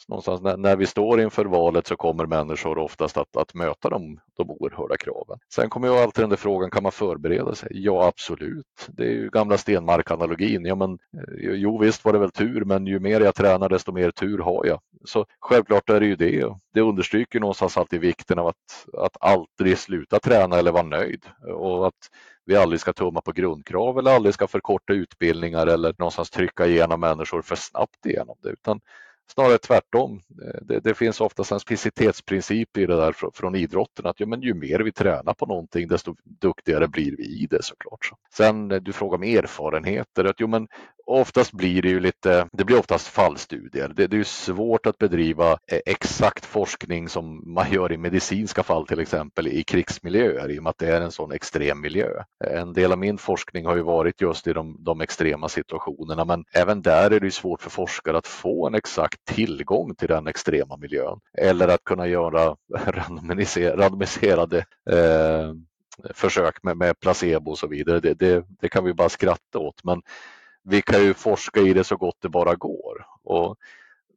någonstans 0.08 0.42
när, 0.42 0.58
när, 0.58 0.76
vi 0.76 0.86
står 0.86 1.22
inför 1.22 1.46
valet 1.46 1.88
så 1.88 1.96
kommer 1.96 2.26
människor 2.26 2.78
oftast 2.78 3.18
att, 3.18 3.38
att 3.38 3.54
möta 3.54 3.90
de, 3.90 4.20
de 4.38 4.52
oerhörda 4.52 4.98
kraven. 4.98 5.40
Sen 5.54 5.70
kommer 5.70 5.88
ju 5.88 5.94
alltid 5.94 6.24
den 6.24 6.30
där 6.30 6.38
frågan, 6.38 6.70
kan 6.70 6.84
man 6.84 6.92
förbereda 6.92 7.56
sig? 7.56 7.70
Ja, 7.72 8.08
absolut. 8.08 8.88
Det 8.88 9.04
är 9.04 9.12
ju 9.12 9.30
gamla 9.30 9.58
Stenmark-analogin. 9.58 10.66
Ja, 10.66 10.76
men, 10.76 10.92
eh, 10.92 11.34
jo, 11.38 11.78
visst 11.78 12.06
var 12.06 12.14
det 12.14 12.20
väl 12.20 12.32
tur, 12.32 12.66
men 12.66 12.88
ju 12.88 13.00
mer 13.00 13.22
jag 13.22 13.36
tränar 13.36 13.70
desto 13.70 13.92
mer 13.92 14.12
tur 14.12 14.38
har 14.38 14.66
jag. 14.66 14.80
Så 15.06 15.26
självklart 15.40 15.90
är 15.90 16.00
det 16.00 16.06
ju 16.06 16.16
det. 16.16 16.56
Det 16.74 16.82
understryker 16.82 17.40
någonstans 17.40 17.78
alltid 17.78 18.02
vikten 18.02 18.40
av 18.40 18.48
att, 18.48 18.88
att 18.98 19.18
aldrig 19.20 19.78
sluta 19.78 20.20
träna 20.20 20.58
eller 20.58 20.72
vara 20.72 20.84
nöjd 20.84 21.26
och 21.56 21.88
att 21.88 22.10
vi 22.46 22.56
aldrig 22.56 22.80
ska 22.80 22.94
tumma 22.94 23.22
på 23.22 23.32
grundkrav 23.32 24.00
eller 24.00 24.16
aldrig 24.16 24.34
ska 24.34 24.48
förkorta 24.48 24.94
utbildningar 24.94 25.68
eller 25.68 25.96
någonstans 25.98 26.30
trycka 26.30 26.66
igenom 26.66 27.00
människor 27.00 27.42
för 27.42 27.56
snabbt 27.56 28.06
igenom 28.06 28.36
det, 28.42 28.50
utan 28.50 28.80
Snarare 29.34 29.58
tvärtom. 29.58 30.22
Eh, 30.42 30.62
det, 30.62 30.80
det 30.80 30.94
finns 30.94 31.22
oftast 31.22 31.52
en 31.52 31.60
specificitetsprincip 31.60 32.78
i 32.78 32.86
det 32.86 32.96
där 32.96 33.12
från, 33.12 33.32
från 33.32 33.56
idrotten 33.56 34.06
att 34.06 34.20
ja, 34.20 34.26
men 34.26 34.42
ju 34.42 34.54
mer 34.54 34.80
vi 34.80 34.92
tränar 34.92 35.34
på 35.34 35.46
någonting 35.46 35.88
desto 35.88 36.16
duktigare 36.24 36.88
blir 36.88 37.16
vi 37.18 37.24
i 37.24 37.48
det 37.50 37.64
såklart. 37.64 38.12
Sen 38.34 38.72
eh, 38.72 38.82
du 38.82 38.94
frågar 38.94 39.18
om 39.18 39.24
erfarenheter. 39.24 40.26
Att, 40.26 40.40
jo, 40.40 40.48
men 40.48 40.68
oftast 41.06 41.52
blir 41.52 41.82
det 41.82 41.90
ju 41.90 42.00
lite, 42.00 42.48
det 42.52 42.64
blir 42.64 42.80
oftast 42.80 43.08
fallstudier. 43.08 43.92
Det, 43.96 44.08
det 44.08 44.18
är 44.18 44.24
svårt 44.24 44.86
att 44.86 44.98
bedriva 44.98 45.52
eh, 45.52 45.80
exakt 45.86 46.46
forskning 46.46 47.10
som 47.10 47.54
man 47.54 47.72
gör 47.72 47.92
i 47.92 47.98
medicinska 47.98 48.64
fall 48.64 48.88
till 48.88 49.00
exempel 49.00 49.48
i 49.48 49.64
krigsmiljöer 49.64 50.52
i 50.52 50.60
och 50.60 50.64
med 50.64 50.70
att 50.70 50.78
det 50.78 50.88
är 50.88 51.02
en 51.02 51.12
sån 51.12 51.32
extrem 51.32 51.82
miljö. 51.82 52.10
En 52.46 52.74
del 52.74 52.92
av 52.92 52.98
min 52.98 53.18
forskning 53.18 53.66
har 53.66 53.76
ju 53.76 53.82
varit 53.82 54.22
just 54.22 54.48
i 54.48 54.54
de, 54.54 54.78
de 54.80 55.02
extrema 55.02 55.50
situationerna 55.50 56.26
men 56.26 56.46
även 56.54 56.82
där 56.82 57.12
är 57.12 57.20
det 57.20 57.32
svårt 57.32 57.62
för 57.62 57.70
forskare 57.70 58.18
att 58.18 58.28
få 58.28 58.68
en 58.68 58.76
exakt 58.76 59.26
tillgång 59.26 59.96
till 59.96 60.08
den 60.08 60.28
extrema 60.28 60.78
miljön 60.78 61.20
eller 61.38 61.68
att 61.68 61.84
kunna 61.84 62.08
göra 62.08 62.56
randomiserade 63.76 64.58
eh, 64.90 65.54
försök 66.14 66.64
med, 66.64 66.78
med 66.78 67.00
placebo 67.00 67.52
och 67.52 67.58
så 67.58 67.68
vidare. 67.68 68.00
Det, 68.00 68.14
det, 68.14 68.46
det, 68.62 68.70
kan 68.70 68.84
vi 68.84 68.94
bara 68.94 69.10
skratta 69.10 69.60
åt 69.60 69.84
men 69.84 70.02
vi 70.66 70.82
kan 70.82 71.04
ju 71.04 71.14
forska 71.14 71.60
i 71.60 71.74
det 71.74 71.84
så 71.84 71.98
gott 71.98 72.18
det 72.22 72.30
bara 72.30 72.56
går. 72.56 73.06
Och 73.24 73.58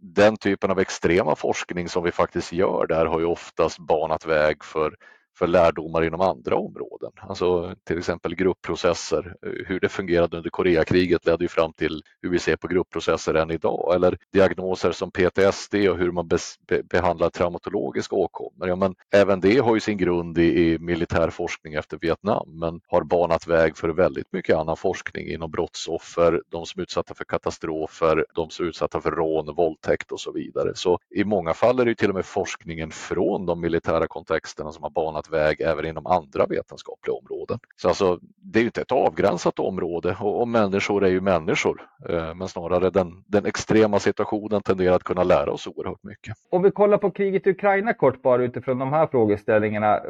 den 0.01 0.37
typen 0.37 0.71
av 0.71 0.81
extrema 0.81 1.37
forskning 1.37 1.89
som 1.89 2.05
vi 2.05 2.13
faktiskt 2.13 2.53
gör 2.53 2.87
där 2.87 3.07
har 3.07 3.21
ju 3.21 3.27
oftast 3.27 3.79
banat 3.79 4.27
väg 4.27 4.65
för 4.65 4.95
för 5.39 5.47
lärdomar 5.47 6.05
inom 6.05 6.21
andra 6.21 6.57
områden. 6.57 7.13
Alltså 7.17 7.75
till 7.85 7.99
exempel 7.99 8.35
gruppprocesser. 8.35 9.35
Hur 9.67 9.81
det 9.81 9.89
fungerade 9.89 10.37
under 10.37 10.51
Koreakriget 10.51 11.27
ledde 11.27 11.45
ju 11.45 11.49
fram 11.49 11.73
till 11.73 12.03
hur 12.23 12.31
vi 12.31 12.39
ser 12.39 12.57
på 12.57 12.69
gruppprocesser 12.69 13.35
än 13.35 13.51
idag. 13.51 13.95
Eller 13.95 14.19
diagnoser 14.33 14.93
som 14.93 15.11
PTSD 15.11 15.75
och 15.75 15.99
hur 15.99 16.11
man 16.11 16.29
be 16.29 16.39
behandlar 16.83 17.31
traumatologiska 17.31 18.17
åkommor. 18.17 18.69
Ja, 18.69 18.77
men 18.77 18.95
även 19.15 19.41
det 19.41 19.59
har 19.59 19.75
ju 19.75 19.81
sin 19.81 19.99
grund 19.99 20.39
i, 20.39 20.73
i 20.73 20.79
militär 20.79 21.31
forskning 21.31 21.75
efter 21.75 21.99
Vietnam 22.01 22.59
men 22.61 22.81
har 22.87 23.03
banat 23.03 23.47
väg 23.47 23.77
för 23.77 23.89
väldigt 23.89 24.33
mycket 24.33 24.57
annan 24.57 24.77
forskning 24.77 25.29
inom 25.29 25.51
brottsoffer, 25.51 26.43
de 26.49 26.67
som 26.67 26.81
är 26.81 26.83
utsatta 26.83 27.15
för 27.15 27.25
katastrofer, 27.25 28.27
de 28.35 28.51
som 28.51 28.65
är 28.65 28.69
utsatta 28.69 29.01
för 29.01 29.11
rån, 29.11 29.55
våldtäkt 29.55 30.13
och 30.13 30.21
så 30.21 30.33
vidare. 30.33 30.73
Så 30.75 30.99
i 31.11 31.25
många 31.25 31.55
fall 31.55 31.81
är 31.81 31.85
det 31.85 31.95
till 31.95 32.09
och 32.09 32.15
med 32.15 32.27
forskningen 32.27 32.91
från 32.91 33.47
de 33.47 33.61
militära 33.61 34.07
kontexterna 34.07 34.73
som 34.73 34.83
har 34.83 34.91
banat 34.91 35.28
väg 35.31 35.61
även 35.61 35.87
inom 35.87 36.07
andra 36.07 36.47
vetenskapliga 36.47 37.15
områden. 37.15 37.59
Så 37.77 37.89
alltså, 37.89 38.19
det 38.43 38.59
är 38.59 38.61
ju 38.61 38.67
inte 38.67 38.81
ett 38.81 38.93
avgränsat 38.93 39.59
område 39.59 40.17
och, 40.21 40.41
och 40.41 40.49
människor 40.49 41.05
är 41.05 41.09
ju 41.11 41.21
människor. 41.21 41.83
Eh, 42.09 42.35
men 42.35 42.49
snarare 42.49 42.91
den, 42.91 43.25
den 43.27 43.47
extrema 43.47 43.99
situationen 43.99 44.63
tenderar 44.63 44.97
att 44.97 45.05
kunna 45.05 45.23
lära 45.23 45.53
oss 45.53 45.67
oerhört 45.67 46.03
mycket. 46.03 46.35
Om 46.51 46.63
vi 46.63 46.71
kollar 46.71 46.99
på 46.99 47.11
kriget 47.11 47.47
i 47.47 47.51
Ukraina 47.51 47.95
kort 47.95 48.23
bara 48.23 48.43
utifrån 48.43 48.79
de 48.79 48.93
här 48.93 49.07
frågeställningarna. 49.07 49.97
Eh, 49.97 50.03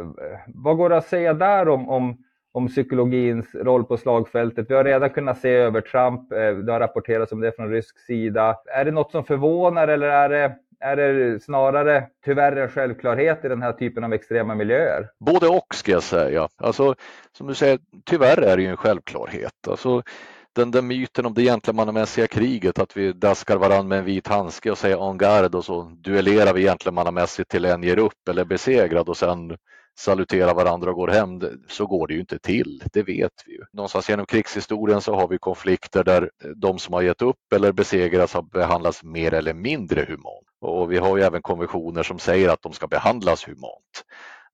vad 0.46 0.76
går 0.76 0.88
det 0.88 0.96
att 0.96 1.06
säga 1.08 1.34
där 1.34 1.68
om, 1.68 1.88
om 1.88 2.16
om 2.52 2.68
psykologins 2.68 3.54
roll 3.54 3.84
på 3.84 3.96
slagfältet. 3.96 4.66
Vi 4.70 4.74
har 4.74 4.84
redan 4.84 5.10
kunnat 5.10 5.38
se 5.38 5.50
övertramp. 5.50 6.32
Eh, 6.32 6.50
det 6.50 6.72
har 6.72 6.80
rapporterats 6.80 7.32
om 7.32 7.40
det 7.40 7.52
från 7.56 7.70
rysk 7.70 7.98
sida. 7.98 8.56
Är 8.66 8.84
det 8.84 8.90
något 8.90 9.10
som 9.10 9.24
förvånar 9.24 9.88
eller 9.88 10.08
är 10.08 10.28
det 10.28 10.56
är 10.80 10.96
det 10.96 11.40
snarare 11.42 12.06
tyvärr 12.24 12.56
en 12.56 12.68
självklarhet 12.68 13.44
i 13.44 13.48
den 13.48 13.62
här 13.62 13.72
typen 13.72 14.04
av 14.04 14.12
extrema 14.12 14.54
miljöer? 14.54 15.10
Både 15.20 15.48
och 15.48 15.74
ska 15.74 15.92
jag 15.92 16.02
säga. 16.02 16.48
Alltså, 16.56 16.94
som 17.32 17.46
du 17.46 17.54
säger, 17.54 17.78
tyvärr 18.04 18.42
är 18.42 18.56
det 18.56 18.62
ju 18.62 18.68
en 18.68 18.76
självklarhet. 18.76 19.68
Alltså, 19.68 20.02
den 20.54 20.70
där 20.70 20.82
myten 20.82 21.26
om 21.26 21.34
det 21.34 21.42
gentlemannamässiga 21.42 22.26
kriget, 22.26 22.78
att 22.78 22.96
vi 22.96 23.12
daskar 23.12 23.56
varandra 23.56 23.82
med 23.82 23.98
en 23.98 24.04
vit 24.04 24.28
handske 24.28 24.70
och 24.70 24.78
säger 24.78 25.10
en 25.10 25.18
garde 25.18 25.56
och 25.56 25.64
så 25.64 25.82
duellerar 25.82 26.54
vi 26.54 26.62
gentlemannamässigt 26.62 27.50
till 27.50 27.64
en 27.64 27.82
ger 27.82 27.98
upp 27.98 28.28
eller 28.30 28.42
är 28.42 28.46
besegrad 28.46 29.08
och 29.08 29.16
sen 29.16 29.56
saluterar 29.98 30.54
varandra 30.54 30.90
och 30.90 30.96
går 30.96 31.08
hem. 31.08 31.40
Så 31.68 31.86
går 31.86 32.06
det 32.06 32.14
ju 32.14 32.20
inte 32.20 32.38
till, 32.38 32.82
det 32.92 33.02
vet 33.02 33.32
vi 33.46 33.52
ju. 33.52 33.62
Någonstans 33.72 34.08
genom 34.08 34.26
krigshistorien 34.26 35.00
så 35.00 35.14
har 35.14 35.28
vi 35.28 35.38
konflikter 35.38 36.04
där 36.04 36.30
de 36.56 36.78
som 36.78 36.94
har 36.94 37.02
gett 37.02 37.22
upp 37.22 37.52
eller 37.54 37.72
besegrats 37.72 38.34
har 38.34 38.42
behandlats 38.42 39.04
mer 39.04 39.34
eller 39.34 39.54
mindre 39.54 40.04
humant. 40.08 40.46
Och 40.60 40.92
vi 40.92 40.98
har 40.98 41.16
ju 41.16 41.22
även 41.22 41.42
konventioner 41.42 42.02
som 42.02 42.18
säger 42.18 42.48
att 42.48 42.62
de 42.62 42.72
ska 42.72 42.86
behandlas 42.86 43.48
humant. 43.48 44.04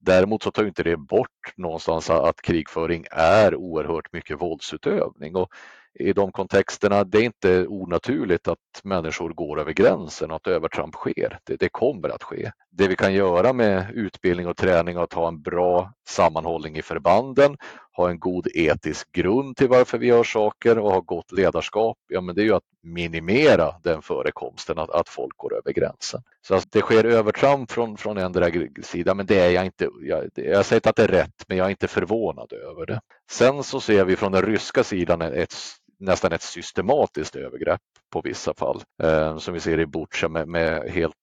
Däremot 0.01 0.43
så 0.43 0.51
tar 0.51 0.67
inte 0.67 0.83
det 0.83 0.97
bort 0.97 1.53
någonstans 1.57 2.11
att 2.11 2.43
krigföring 2.43 3.05
är 3.11 3.55
oerhört 3.55 4.13
mycket 4.13 4.41
våldsutövning. 4.41 5.37
Och 5.37 5.49
i 5.95 6.13
de 6.13 6.33
kontexterna, 6.33 7.05
det 7.05 7.19
är 7.19 7.23
inte 7.23 7.67
onaturligt 7.67 8.49
att 8.49 8.59
människor 8.83 9.31
går 9.31 9.61
över 9.61 9.73
gränsen 9.73 10.31
och 10.31 10.37
att 10.37 10.47
övertramp 10.47 10.95
sker. 10.95 11.39
Det, 11.45 11.57
det, 11.57 11.69
kommer 11.69 12.09
att 12.09 12.23
ske. 12.23 12.51
Det 12.71 12.89
vi 12.89 12.97
kan 12.97 13.15
göra 13.15 13.53
med 13.53 13.91
utbildning 13.95 14.47
och 14.47 14.57
träning 14.57 14.97
är 14.97 15.03
att 15.03 15.13
ha 15.13 15.29
en 15.29 15.43
bra 15.43 15.93
sammanhållning 16.09 16.77
i 16.77 16.83
förbanden, 16.83 17.57
ha 17.97 18.11
en 18.11 18.19
god 18.19 18.47
etisk 18.55 19.13
grund 19.13 19.57
till 19.57 19.69
varför 19.69 19.99
vi 19.99 20.07
gör 20.07 20.25
saker 20.25 20.79
och 20.79 20.91
ha 20.91 21.01
gott 21.01 21.33
ledarskap. 21.33 21.99
Ja, 22.09 22.21
men 22.21 22.35
det 22.35 22.43
är 22.43 22.45
ju 22.45 22.55
att 22.55 22.63
minimera 22.83 23.75
den 23.83 24.03
förekomsten 24.03 24.79
att, 24.79 24.91
att 24.91 25.09
folk 25.09 25.37
går 25.37 25.57
över 25.57 25.73
gränsen. 25.73 26.23
Så 26.47 26.55
att 26.55 26.73
det 26.73 26.81
sker 26.81 27.05
övertramp 27.05 27.71
från, 27.71 27.97
från 27.97 28.19
en 28.19 28.35
sida, 28.83 29.15
men 29.15 29.27
det 29.27 29.41
är 29.41 29.51
jag 29.51 29.65
inte. 29.65 29.89
Jag, 30.01 30.25
jag 30.35 30.67
säger 30.67 30.79
inte 30.79 30.91
att 30.91 30.97
det 30.97 31.05
är 31.05 31.09
rätt, 31.09 31.45
men 31.49 31.57
jag 31.57 31.67
är 31.67 31.71
inte 31.71 31.89
förvånad 31.89 32.53
över 32.53 32.87
det. 32.87 33.01
Sen 33.31 33.63
så 33.63 33.81
ser 33.81 34.05
vi 34.05 34.17
från 34.17 34.33
den 34.33 34.43
ryska 34.43 34.85
sidan 34.85 35.23
ett 35.23 35.55
nästan 36.05 36.33
ett 36.33 36.43
systematiskt 36.43 37.37
övergrepp 37.37 37.81
på 38.15 38.21
vissa 38.21 38.55
fall. 38.55 38.83
Eh, 39.03 39.39
som 39.39 39.55
vi 39.55 39.61
ser 39.61 39.81
i 39.81 39.87
Butja 39.87 40.29
med, 40.29 40.49
med, 40.49 40.91
helt 40.91 41.15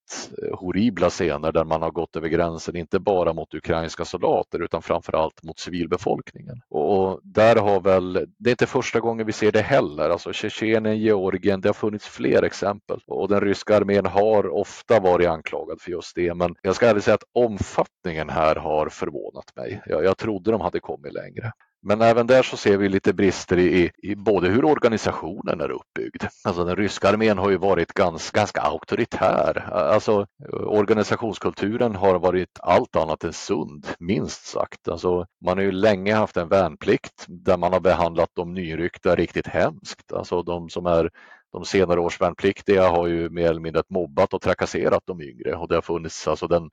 eh, 0.44 0.58
horribla 0.60 1.10
scener 1.10 1.52
där 1.52 1.64
man 1.64 1.82
har 1.82 1.92
gått 1.92 2.16
över 2.16 2.28
gränsen, 2.28 2.76
inte 2.76 3.00
bara 3.00 3.34
mot 3.34 3.54
ukrainska 3.54 4.06
soldater 4.06 4.64
utan 4.64 4.82
framförallt 4.82 5.44
mot 5.44 5.60
civilbefolkningen. 5.60 6.62
Och 6.70 7.20
där 7.24 7.56
har 7.56 7.82
väl, 7.82 8.14
det 8.40 8.50
är 8.50 8.52
inte 8.52 8.66
första 8.66 9.00
gången 9.00 9.26
vi 9.26 9.32
ser 9.32 9.52
det 9.52 9.62
heller, 9.62 10.10
alltså 10.10 10.34
Tjetjenien, 10.34 11.00
Georgien, 11.00 11.62
det 11.62 11.70
har 11.70 11.74
funnits 11.74 12.08
fler 12.08 12.44
exempel 12.44 13.00
och 13.08 13.28
den 13.28 13.42
ryska 13.42 13.78
armén 13.78 14.06
har 14.06 14.48
ofta 14.48 15.00
varit 15.00 15.28
anklagad 15.28 15.82
för 15.82 15.92
just 15.92 16.16
det. 16.16 16.34
Men 16.34 16.56
jag 16.62 16.76
ska 16.76 16.88
ärligt 16.88 17.04
säga 17.04 17.16
att 17.16 17.30
omfattningen 17.34 18.30
här 18.30 18.56
har 18.56 18.90
förvånat 18.90 19.56
mig. 19.56 19.82
Jag, 19.86 20.04
jag 20.04 20.18
trodde 20.18 20.52
de 20.52 20.62
hade 20.62 20.80
kommit 20.80 21.14
längre. 21.14 21.52
Men 21.84 22.02
även 22.02 22.28
där 22.28 22.44
så 22.44 22.58
ser 22.58 22.78
vi 22.78 22.90
lite 22.90 23.14
brister 23.14 23.60
i, 23.60 23.92
i 23.98 24.16
både 24.16 24.50
hur 24.50 24.66
organisationen 24.66 25.62
är 25.62 25.72
uppbyggd. 25.72 26.24
Alltså 26.44 26.64
den 26.64 26.76
ryska 26.82 27.10
armén 27.10 27.38
har 27.38 27.50
ju 27.50 27.58
varit 27.58 27.94
ganska, 27.94 28.40
ganska 28.40 28.62
auktoritär. 28.62 29.70
Alltså 29.74 30.28
organisationskulturen 30.54 31.96
har 31.96 32.20
varit 32.20 32.60
allt 32.60 32.96
annat 32.96 33.24
än 33.24 33.34
sund, 33.34 33.88
minst 34.00 34.46
sagt. 34.46 34.88
Alltså, 34.88 35.26
man 35.46 35.58
har 35.58 35.64
ju 35.64 35.72
länge 35.72 36.14
haft 36.14 36.38
en 36.38 36.48
värnplikt 36.48 37.26
där 37.28 37.58
man 37.58 37.74
har 37.74 37.80
behandlat 37.80 38.30
de 38.34 38.54
nyryckta 38.54 39.16
riktigt 39.16 39.48
hemskt. 39.48 40.14
Alltså 40.14 40.44
de 40.44 40.70
som 40.70 40.86
är 40.86 41.10
de 41.52 41.66
senare 41.66 42.00
års 42.00 42.22
värnpliktiga 42.22 42.90
har 42.90 43.08
ju 43.08 43.30
mer 43.30 43.50
eller 43.50 43.62
mindre 43.62 43.84
mobbat 43.90 44.34
och 44.34 44.42
trakasserat 44.42 45.04
de 45.06 45.22
yngre 45.22 45.56
och 45.56 45.68
det 45.68 45.76
har 45.76 45.82
funnits 45.82 46.28
alltså 46.28 46.48
den 46.48 46.70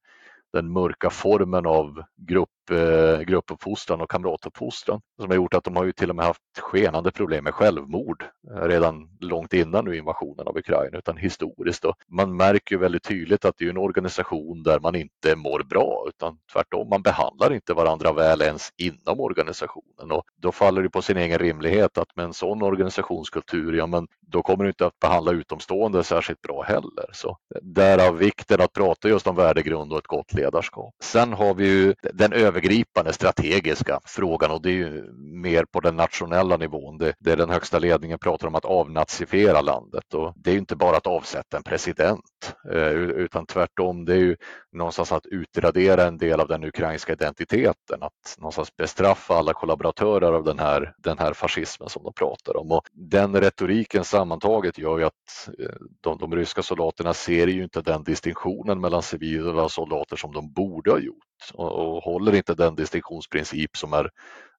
den 0.52 0.72
mörka 0.72 1.10
formen 1.10 1.66
av 1.66 2.02
grupp, 2.16 2.48
eh, 2.70 3.20
gruppuppfostran 3.20 4.00
och 4.00 4.10
kamratuppfostran 4.10 5.00
som 5.20 5.30
har 5.30 5.37
gjort 5.37 5.54
att 5.54 5.64
de 5.64 5.76
har 5.76 5.84
ju 5.84 5.92
till 5.92 6.10
och 6.10 6.16
med 6.16 6.25
haft 6.25 6.40
skenande 6.58 7.10
problem 7.10 7.44
med 7.44 7.54
självmord 7.54 8.25
eh, 8.50 8.62
redan 8.62 9.08
långt 9.20 9.52
innan 9.52 9.84
nu 9.84 9.96
invasionen 9.96 10.46
av 10.46 10.58
Ukraina 10.58 10.98
utan 10.98 11.16
historiskt. 11.16 11.82
Då. 11.82 11.94
man 12.08 12.37
märker 12.37 12.75
ju 12.75 12.78
väldigt 12.80 13.02
tydligt 13.02 13.44
att 13.44 13.54
det 13.58 13.64
är 13.64 13.70
en 13.70 13.76
organisation 13.76 14.62
där 14.62 14.80
man 14.80 14.94
inte 14.94 15.37
mår 15.37 15.62
bra 15.62 16.04
utan 16.08 16.38
tvärtom, 16.52 16.88
man 16.88 17.02
behandlar 17.02 17.54
inte 17.54 17.75
varandra 17.75 18.12
väl 18.12 18.42
ens 18.42 18.68
inom 18.76 19.20
organisationen 19.20 20.12
och 20.12 20.25
då 20.37 20.52
faller 20.52 20.82
det 20.82 20.90
på 20.90 21.02
sin 21.02 21.16
egen 21.16 21.38
rimlighet 21.38 21.98
att 21.98 22.16
med 22.16 22.25
en 22.25 22.34
sån 22.34 22.62
organisationskultur, 22.62 23.72
ja 23.72 23.87
men 23.87 24.06
då 24.20 24.42
kommer 24.42 24.64
du 24.64 24.70
inte 24.70 24.87
att 24.87 24.98
behandla 24.98 25.32
utomstående 25.32 26.04
särskilt 26.04 26.40
bra 26.40 26.62
heller. 26.62 27.06
Så 27.12 27.37
därav 27.62 28.16
vikten 28.16 28.60
att 28.60 28.72
prata 28.72 29.08
just 29.08 29.26
om 29.26 29.37
värdegrund 29.37 29.92
och 29.92 29.98
ett 29.98 30.06
gott 30.06 30.34
ledarskap. 30.34 30.94
Sen 31.02 31.32
har 31.32 31.54
vi 31.54 31.66
ju 31.66 31.94
den 32.12 32.32
övergripande 32.58 33.12
strategiska 33.12 34.00
frågan 34.04 34.50
och 34.50 34.62
det 34.62 34.68
är 34.68 34.72
ju 34.72 35.12
mer 35.42 35.64
på 35.64 35.80
den 35.80 35.96
nationella 35.96 36.56
nivån. 36.56 36.98
Det, 36.98 37.14
det 37.18 37.32
är 37.32 37.36
den 37.36 37.50
högsta 37.50 37.78
ledningen 37.78 38.18
pratar 38.18 38.48
om 38.48 38.54
att 38.54 38.64
avnazifiera 38.64 39.60
landet 39.60 40.14
och 40.14 40.32
det 40.36 40.50
är 40.50 40.52
ju 40.52 40.58
inte 40.58 40.76
bara 40.76 40.96
att 40.96 41.06
avsätta 41.06 41.56
en 41.56 41.62
president 41.62 42.54
eh, 42.72 42.92
utan 42.92 43.46
tvärtom. 43.46 44.04
Det 44.04 44.12
är 44.12 44.18
ju 44.18 44.36
någonstans 44.72 45.12
att 45.12 45.26
utradera 45.26 46.06
en 46.06 46.18
del 46.18 46.40
av 46.40 46.48
den 46.48 46.64
ukrainska 46.64 47.12
identiteten, 47.12 48.02
att 48.02 48.36
någonstans 48.38 48.76
bestraffa 48.76 49.34
alla 49.34 49.52
kollaboratörer 49.52 50.32
av 50.32 50.44
den 50.44 50.58
här, 50.58 50.94
den 50.98 51.18
här 51.18 51.32
fascismen 51.32 51.88
som 51.88 52.02
de 52.02 52.12
pratar 52.12 52.56
om. 52.56 52.72
Och 52.72 52.82
den 52.92 53.40
retoriken 53.40 54.04
sammantaget 54.04 54.78
gör 54.78 54.98
ju 54.98 55.04
att 55.04 55.48
eh, 55.58 55.76
de, 56.00 56.18
de 56.18 56.36
ryska 56.36 56.62
soldaterna 56.62 57.14
ser 57.14 57.46
ju 57.46 57.62
inte 57.62 57.82
den 57.82 58.04
distinktionen 58.04 58.80
mellan 58.80 59.02
civila 59.02 59.68
soldater 59.68 60.16
som 60.16 60.32
de 60.32 60.52
borde 60.52 60.90
ha 60.90 60.98
gjort 60.98 61.27
och, 61.54 61.73
och 61.73 62.02
håller 62.02 62.35
inte 62.35 62.54
den 62.54 62.75
distinktionsprincip 62.75 63.76
som 63.76 63.92
är 63.92 64.11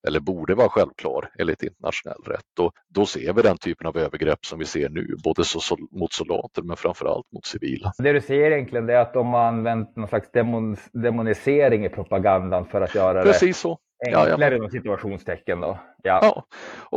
eller 0.07 0.19
borde 0.19 0.55
vara 0.55 0.69
självklar 0.69 1.29
enligt 1.39 1.63
internationell 1.63 2.21
rätt. 2.25 2.59
Och 2.59 2.73
då 2.87 3.05
ser 3.05 3.33
vi 3.33 3.41
den 3.41 3.57
typen 3.57 3.87
av 3.87 3.97
övergrepp 3.97 4.45
som 4.45 4.59
vi 4.59 4.65
ser 4.65 4.89
nu, 4.89 5.15
både 5.23 5.43
mot 5.91 6.13
soldater 6.13 6.61
men 6.61 6.77
framförallt 6.77 7.31
mot 7.31 7.45
civila. 7.45 7.91
Det 7.97 8.13
du 8.13 8.21
säger 8.21 8.51
egentligen 8.51 8.89
är 8.89 8.95
att 8.95 9.13
de 9.13 9.27
har 9.27 9.41
använt 9.41 9.95
någon 9.95 10.07
slags 10.07 10.31
demon, 10.31 10.77
demonisering 10.93 11.85
i 11.85 11.89
propagandan 11.89 12.65
för 12.65 12.81
att 12.81 12.95
göra 12.95 13.23
Precis 13.23 13.57
det 13.57 13.61
så. 13.61 13.79
enklare 14.05 14.55
ja, 14.55 14.63
ja. 14.63 14.69
situationstecken. 14.69 15.61
Då. 15.61 15.79
Ja. 16.03 16.19
ja, 16.21 16.43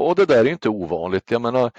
och 0.01 0.17
det 0.17 0.27
där 0.27 0.45
är 0.45 0.51
inte 0.51 0.69
ovanligt. 0.69 1.31
Jag 1.31 1.43
menar, 1.43 1.71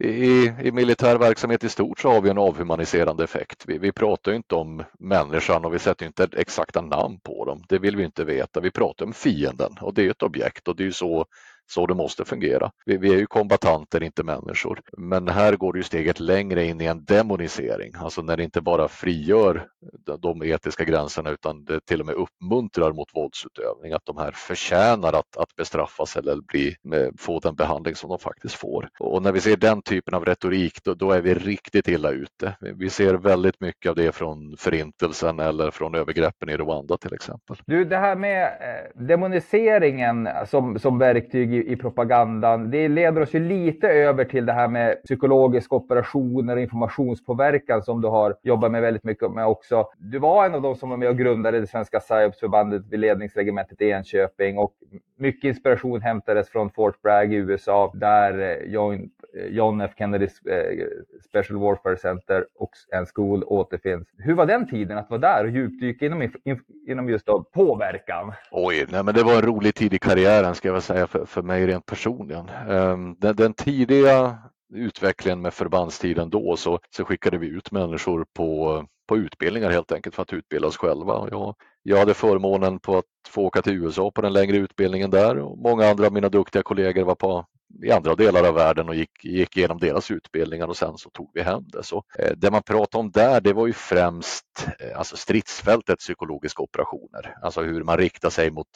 i, 0.00 0.52
i 0.62 0.72
militär 0.72 1.18
verksamhet 1.18 1.64
i 1.64 1.68
stort 1.68 2.00
så 2.00 2.10
har 2.10 2.20
vi 2.20 2.30
en 2.30 2.38
avhumaniserande 2.38 3.24
effekt. 3.24 3.64
Vi, 3.66 3.78
vi 3.78 3.92
pratar 3.92 4.32
inte 4.32 4.54
om 4.54 4.84
människan 4.98 5.64
och 5.64 5.74
vi 5.74 5.78
sätter 5.78 6.06
inte 6.06 6.28
exakta 6.32 6.80
namn 6.80 7.18
på 7.22 7.44
dem. 7.44 7.64
Det 7.68 7.78
vill 7.78 7.96
vi 7.96 8.04
inte 8.04 8.24
veta. 8.24 8.60
Vi 8.60 8.70
pratar 8.70 9.06
om 9.06 9.12
fienden 9.12 9.76
och 9.80 9.94
det 9.94 10.06
är 10.06 10.10
ett 10.10 10.22
objekt 10.22 10.68
och 10.68 10.76
det 10.76 10.86
är 10.86 10.90
så 10.90 11.26
så 11.70 11.86
det 11.86 11.94
måste 11.94 12.24
fungera. 12.24 12.70
Vi, 12.86 12.96
vi 12.96 13.12
är 13.12 13.18
ju 13.18 13.26
kombatanter, 13.26 14.02
inte 14.02 14.24
människor. 14.24 14.80
Men 14.98 15.28
här 15.28 15.56
går 15.56 15.72
det 15.72 15.78
ju 15.78 15.82
steget 15.82 16.20
längre 16.20 16.64
in 16.64 16.80
i 16.80 16.84
en 16.84 17.04
demonisering, 17.04 17.92
alltså 17.96 18.22
när 18.22 18.36
det 18.36 18.42
inte 18.44 18.60
bara 18.60 18.88
frigör 18.88 19.66
de 20.18 20.42
etiska 20.42 20.84
gränserna 20.84 21.30
utan 21.30 21.64
det 21.64 21.80
till 21.86 22.00
och 22.00 22.06
med 22.06 22.14
uppmuntrar 22.14 22.92
mot 22.92 23.08
våldsutövning, 23.14 23.92
att 23.92 24.06
de 24.06 24.18
här 24.18 24.30
förtjänar 24.30 25.12
att, 25.12 25.36
att 25.36 25.56
bestraffas 25.56 26.16
eller 26.16 26.36
bli, 26.36 26.76
eh, 26.94 27.08
få 27.18 27.38
den 27.38 27.54
behandling 27.54 27.94
som 27.94 28.10
de 28.10 28.18
faktiskt 28.18 28.54
får. 28.54 28.88
Och 28.98 29.22
när 29.22 29.32
vi 29.32 29.40
ser 29.40 29.56
den 29.56 29.82
typen 29.82 30.14
av 30.14 30.24
retorik 30.24 30.84
då, 30.84 30.94
då 30.94 31.12
är 31.12 31.20
vi 31.20 31.34
riktigt 31.34 31.88
illa 31.88 32.10
ute. 32.10 32.56
Vi 32.60 32.90
ser 32.90 33.14
väldigt 33.14 33.60
mycket 33.60 33.90
av 33.90 33.96
det 33.96 34.12
från 34.12 34.56
förintelsen 34.58 35.38
eller 35.38 35.70
från 35.70 35.94
övergreppen 35.94 36.48
i 36.48 36.56
Rwanda 36.56 36.96
till 36.96 37.14
exempel. 37.14 37.56
Du, 37.66 37.84
det 37.84 37.96
här 37.96 38.16
med 38.16 38.44
eh, 38.44 39.02
demoniseringen 39.06 40.28
som, 40.46 40.78
som 40.78 40.98
verktyg 40.98 41.54
i, 41.54 41.59
i 41.62 41.76
propagandan, 41.76 42.70
det 42.70 42.88
leder 42.88 43.20
oss 43.20 43.34
ju 43.34 43.40
lite 43.40 43.88
över 43.88 44.24
till 44.24 44.46
det 44.46 44.52
här 44.52 44.68
med 44.68 45.02
psykologiska 45.04 45.74
operationer 45.74 46.56
och 46.56 46.62
informationspåverkan 46.62 47.82
som 47.82 48.00
du 48.00 48.08
har 48.08 48.36
jobbat 48.42 48.72
med 48.72 48.82
väldigt 48.82 49.04
mycket 49.04 49.30
med 49.30 49.46
också. 49.46 49.88
Du 49.98 50.18
var 50.18 50.46
en 50.46 50.54
av 50.54 50.62
de 50.62 50.76
som 50.76 50.90
var 50.90 50.96
med 50.96 51.08
och 51.08 51.18
grundade 51.18 51.60
det 51.60 51.66
svenska 51.66 52.00
psyopsförbandet 52.00 52.82
vid 52.90 53.00
ledningsregementet 53.00 53.80
i 53.80 53.90
Enköping 53.90 54.58
och 54.58 54.72
mycket 55.20 55.48
inspiration 55.48 56.02
hämtades 56.02 56.48
från 56.48 56.70
Fort 56.70 57.02
Bragg 57.02 57.32
i 57.32 57.36
USA 57.36 57.92
där 57.94 58.38
eh, 58.38 58.72
John, 58.72 59.10
eh, 59.36 59.46
John 59.46 59.80
F 59.80 59.90
Kennedys 59.98 60.42
eh, 60.42 60.86
Special 61.28 61.58
Warfare 61.60 61.96
Center 61.96 62.46
och 62.58 62.70
en 62.92 63.06
skol 63.06 63.44
återfinns. 63.44 64.08
Hur 64.18 64.34
var 64.34 64.46
den 64.46 64.68
tiden 64.68 64.98
att 64.98 65.10
vara 65.10 65.20
där 65.20 65.44
och 65.44 65.50
djupdyka 65.50 66.06
inom, 66.06 66.30
inom 66.88 67.08
just 67.08 67.26
då 67.26 67.42
påverkan? 67.42 68.32
Oj, 68.50 68.86
nej, 68.88 69.04
men 69.04 69.14
det 69.14 69.22
var 69.22 69.34
en 69.34 69.42
rolig 69.42 69.74
tid 69.74 69.94
i 69.94 69.98
karriären 69.98 70.54
ska 70.54 70.68
jag 70.68 70.72
väl 70.72 70.82
säga 70.82 71.06
för, 71.06 71.24
för 71.24 71.42
mig 71.50 71.66
rent 71.66 71.86
personligen. 71.86 72.48
Ehm, 72.48 73.16
den, 73.18 73.36
den 73.36 73.54
tidiga 73.54 74.38
utvecklingen 74.74 75.40
med 75.40 75.54
förbandstiden 75.54 76.30
då 76.30 76.56
så, 76.56 76.78
så 76.90 77.04
skickade 77.04 77.38
vi 77.38 77.46
ut 77.46 77.70
människor 77.70 78.26
på, 78.34 78.84
på 79.08 79.16
utbildningar 79.16 79.70
helt 79.70 79.92
enkelt 79.92 80.14
för 80.14 80.22
att 80.22 80.32
utbilda 80.32 80.68
oss 80.68 80.76
själva. 80.76 81.28
Jag, 81.30 81.54
jag 81.82 81.98
hade 81.98 82.14
förmånen 82.14 82.78
på 82.78 82.98
att 82.98 83.04
få 83.28 83.42
åka 83.42 83.62
till 83.62 83.72
USA 83.72 84.10
på 84.10 84.22
den 84.22 84.32
längre 84.32 84.56
utbildningen 84.56 85.10
där 85.10 85.38
och 85.38 85.58
många 85.58 85.90
andra 85.90 86.06
av 86.06 86.12
mina 86.12 86.28
duktiga 86.28 86.62
kollegor 86.62 87.04
var 87.04 87.14
på 87.14 87.44
i 87.82 87.90
andra 87.90 88.14
delar 88.14 88.44
av 88.44 88.54
världen 88.54 88.88
och 88.88 88.94
gick, 88.94 89.24
gick 89.24 89.56
igenom 89.56 89.78
deras 89.78 90.10
utbildningar 90.10 90.66
och 90.66 90.76
sen 90.76 90.98
så 90.98 91.10
tog 91.10 91.30
vi 91.34 91.42
hem 91.42 91.62
det. 91.66 91.82
Så, 91.82 92.04
eh, 92.18 92.32
det 92.36 92.50
man 92.50 92.62
pratade 92.62 93.00
om 93.00 93.10
där 93.10 93.40
det 93.40 93.52
var 93.52 93.66
ju 93.66 93.72
främst 93.72 94.44
eh, 94.78 94.98
alltså 94.98 95.16
stridsfältets 95.16 96.04
psykologiska 96.04 96.62
operationer. 96.62 97.34
Alltså 97.42 97.62
hur 97.62 97.84
man 97.84 97.96
riktar 97.96 98.30
sig 98.30 98.50
mot, 98.50 98.66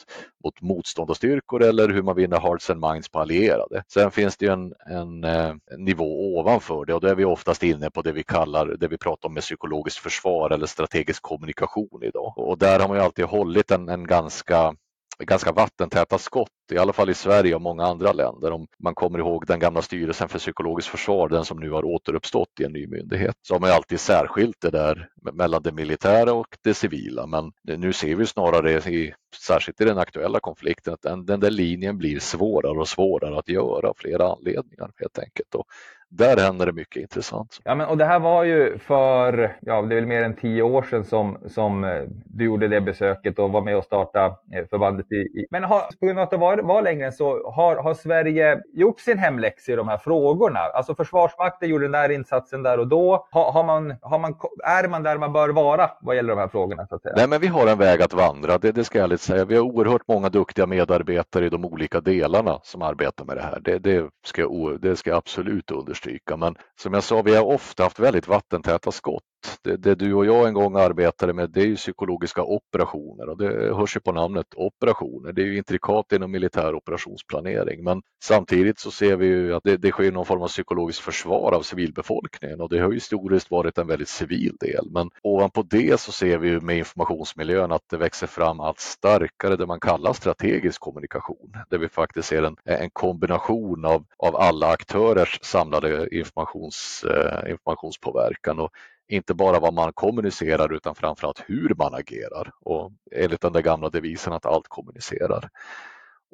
mot 0.43 0.61
motstånd 0.61 1.09
och 1.09 1.17
styrkor 1.17 1.63
eller 1.63 1.89
hur 1.89 2.01
man 2.03 2.15
vinner 2.15 2.39
hearts 2.39 2.69
and 2.69 2.79
minds 2.79 3.09
på 3.09 3.19
allierade. 3.19 3.83
Sen 3.93 4.11
finns 4.11 4.37
det 4.37 4.45
ju 4.45 4.51
en, 4.51 4.73
en, 4.85 5.23
eh, 5.23 5.53
en 5.71 5.85
nivå 5.85 6.39
ovanför 6.39 6.85
det 6.85 6.93
och 6.93 7.01
då 7.01 7.07
är 7.07 7.15
vi 7.15 7.25
oftast 7.25 7.63
inne 7.63 7.89
på 7.89 8.01
det 8.01 8.11
vi 8.11 8.23
kallar, 8.23 8.65
det 8.65 8.87
vi 8.87 8.97
pratar 8.97 9.29
om 9.29 9.33
med 9.33 9.43
psykologiskt 9.43 9.99
försvar 9.99 10.49
eller 10.49 10.65
strategisk 10.65 11.21
kommunikation 11.21 12.03
idag. 12.03 12.33
Och 12.37 12.57
där 12.57 12.79
har 12.79 12.87
man 12.87 12.97
ju 12.97 13.03
alltid 13.03 13.25
hållit 13.25 13.71
en, 13.71 13.89
en 13.89 14.07
ganska 14.07 14.75
ganska 15.19 15.51
vattentäta 15.51 16.17
skott, 16.17 16.49
i 16.71 16.77
alla 16.77 16.93
fall 16.93 17.09
i 17.09 17.13
Sverige 17.13 17.55
och 17.55 17.61
många 17.61 17.83
andra 17.83 18.11
länder. 18.11 18.51
Om 18.51 18.67
man 18.83 18.95
kommer 18.95 19.19
ihåg 19.19 19.45
den 19.47 19.59
gamla 19.59 19.81
styrelsen 19.81 20.29
för 20.29 20.39
psykologiskt 20.39 20.89
försvar, 20.89 21.29
den 21.29 21.45
som 21.45 21.59
nu 21.59 21.71
har 21.71 21.85
återuppstått 21.85 22.59
i 22.59 22.63
en 22.63 22.73
ny 22.73 22.87
myndighet, 22.87 23.35
så 23.41 23.53
har 23.53 23.59
man 23.59 23.71
alltid 23.71 23.99
särskilt 23.99 24.61
det 24.61 24.69
där 24.69 25.09
mellan 25.33 25.63
det 25.63 25.71
militära 25.71 26.33
och 26.33 26.57
det 26.63 26.73
civila. 26.73 27.27
Men 27.27 27.51
nu 27.63 27.93
ser 27.93 28.15
vi 28.15 28.25
snarare, 28.25 28.71
i, 28.71 29.13
särskilt 29.41 29.81
i 29.81 29.85
den 29.85 29.97
aktuella 29.97 30.39
konflikten, 30.39 30.93
att 30.93 31.01
den, 31.01 31.25
den 31.25 31.39
där 31.39 31.51
linjen 31.51 31.97
blir 31.97 32.19
svårare 32.19 32.79
och 32.79 32.87
svårare 32.87 33.39
att 33.39 33.49
göra 33.49 33.89
av 33.89 33.93
flera 33.97 34.31
anledningar 34.31 34.91
helt 34.95 35.19
enkelt. 35.19 35.55
Och 35.55 35.65
där 36.09 36.37
händer 36.37 36.65
det 36.65 36.73
mycket 36.73 37.01
intressant. 37.01 37.59
Ja, 37.63 37.75
men, 37.75 37.87
och 37.87 37.97
det 37.97 38.05
här 38.05 38.19
var 38.19 38.43
ju 38.43 38.77
för, 38.77 39.57
ja, 39.61 39.81
det 39.81 39.95
är 39.95 39.95
väl 39.95 40.05
mer 40.05 40.23
än 40.23 40.35
tio 40.35 40.61
år 40.61 40.81
sedan 40.81 41.03
som, 41.05 41.37
som 41.47 41.83
eh, 41.83 42.01
du 42.25 42.45
gjorde 42.45 42.67
det 42.67 42.81
besöket 42.81 43.39
och 43.39 43.51
var 43.51 43.61
med 43.61 43.77
och 43.77 43.83
startade 43.83 44.25
eh, 44.25 44.65
förbandet. 44.69 45.11
I, 45.11 45.15
i. 45.15 45.47
Men 45.51 45.63
har, 45.63 45.79
på 45.99 46.05
grund 46.05 46.19
av 46.19 46.23
att 46.23 46.31
det 46.31 46.37
var, 46.37 46.57
var 46.57 46.81
längre 46.81 47.05
än 47.05 47.13
så, 47.13 47.51
har, 47.51 47.75
har 47.75 47.93
Sverige 47.93 48.61
gjort 48.73 48.99
sin 48.99 49.17
hemläxa 49.17 49.71
i 49.71 49.75
de 49.75 49.87
här 49.87 49.97
frågorna? 49.97 50.59
Alltså 50.59 50.95
Försvarsmakten 50.95 51.69
gjorde 51.69 51.85
den 51.85 51.91
där 51.91 52.11
insatsen 52.11 52.63
där 52.63 52.79
och 52.79 52.87
då. 52.87 53.27
Har, 53.31 53.51
har 53.51 53.63
man, 53.63 53.95
har 54.01 54.19
man, 54.19 54.35
är 54.63 54.87
man 54.87 55.03
där 55.03 55.17
man 55.17 55.33
bör 55.33 55.49
vara 55.49 55.91
vad 56.01 56.15
gäller 56.15 56.29
de 56.29 56.39
här 56.39 56.47
frågorna? 56.47 56.87
Så 56.87 56.95
att 56.95 57.01
säga? 57.01 57.13
Nej, 57.17 57.27
men 57.27 57.41
vi 57.41 57.47
har 57.47 57.67
en 57.67 57.77
väg 57.77 58.01
att 58.01 58.13
vandra, 58.13 58.57
det, 58.57 58.71
det 58.71 58.83
ska 58.83 58.97
jag 58.97 59.03
ärligt 59.03 59.21
säga. 59.21 59.45
Vi 59.45 59.55
har 59.55 59.63
oerhört 59.63 60.07
många 60.07 60.29
duktiga 60.29 60.65
medarbetare 60.65 61.45
i 61.45 61.49
de 61.49 61.65
olika 61.65 62.01
delarna 62.01 62.59
som 62.63 62.81
arbetar 62.81 63.25
med 63.25 63.37
det 63.37 63.43
här. 63.43 63.59
Det, 63.61 63.79
det, 63.79 64.09
ska, 64.23 64.41
jag, 64.41 64.81
det 64.81 64.95
ska 64.95 65.09
jag 65.09 65.17
absolut 65.17 65.71
understryka 65.71 65.94
understryka. 65.95 66.37
Men 66.37 66.55
som 66.81 66.93
jag 66.93 67.03
sa, 67.03 67.21
vi 67.21 67.35
har 67.35 67.43
ofta 67.45 67.83
haft 67.83 67.99
väldigt 67.99 68.27
vattentäta 68.27 68.91
skott. 68.91 69.23
Det, 69.61 69.77
det, 69.77 69.95
du 69.95 70.13
och 70.13 70.25
jag 70.25 70.47
en 70.47 70.53
gång 70.53 70.75
arbetade 70.75 71.33
med 71.33 71.49
det 71.49 71.61
är 71.61 71.65
ju 71.65 71.75
psykologiska 71.75 72.43
operationer 72.43 73.29
och 73.29 73.37
det 73.37 73.75
hörs 73.75 73.95
ju 73.95 73.99
på 73.99 74.11
namnet 74.11 74.47
operationer. 74.55 75.31
Det 75.31 75.41
är 75.41 75.45
ju 75.45 75.57
intrikat 75.57 76.11
inom 76.11 76.31
militär 76.31 76.75
operationsplanering 76.75 77.83
men 77.83 78.01
samtidigt 78.23 78.79
så 78.79 78.91
ser 78.91 79.15
vi 79.15 79.25
ju 79.25 79.55
att 79.55 79.63
det, 79.63 79.77
det 79.77 79.91
sker 79.91 80.11
någon 80.11 80.25
form 80.25 80.41
av 80.41 80.47
psykologiskt 80.47 81.01
försvar 81.01 81.51
av 81.51 81.61
civilbefolkningen 81.61 82.61
och 82.61 82.69
det 82.69 82.79
har 82.79 82.91
historiskt 82.91 83.51
varit 83.51 83.77
en 83.77 83.87
väldigt 83.87 84.09
civil 84.09 84.55
del. 84.59 84.89
Men 84.91 85.09
ovanpå 85.23 85.63
det 85.63 85.99
så 85.99 86.11
ser 86.11 86.37
vi 86.37 86.47
ju 86.47 86.59
med 86.59 86.77
informationsmiljön 86.77 87.71
att 87.71 87.83
det 87.89 87.97
växer 87.97 88.27
fram 88.27 88.59
allt 88.59 88.79
starkare 88.79 89.55
det 89.55 89.65
man 89.65 89.79
kallar 89.79 90.13
strategisk 90.13 90.81
kommunikation 90.81 91.53
där 91.69 91.77
vi 91.77 91.89
faktiskt 91.89 92.27
ser 92.27 92.43
en, 92.43 92.55
en 92.65 92.89
kombination 92.89 93.85
av, 93.85 94.05
av 94.17 94.35
alla 94.35 94.67
aktörers 94.67 95.39
samlade 95.41 96.15
informations, 96.15 97.03
eh, 97.03 97.51
informationspåverkan. 97.51 98.59
Och 98.59 98.71
inte 99.07 99.33
bara 99.33 99.59
vad 99.59 99.73
man 99.73 99.93
kommunicerar 99.93 100.73
utan 100.73 100.95
framförallt 100.95 101.43
hur 101.47 101.75
man 101.77 101.93
agerar 101.93 102.51
och 102.61 102.91
enligt 103.11 103.41
den 103.41 103.53
där 103.53 103.61
gamla 103.61 103.89
devisen 103.89 104.33
att 104.33 104.45
allt 104.45 104.67
kommunicerar. 104.67 105.49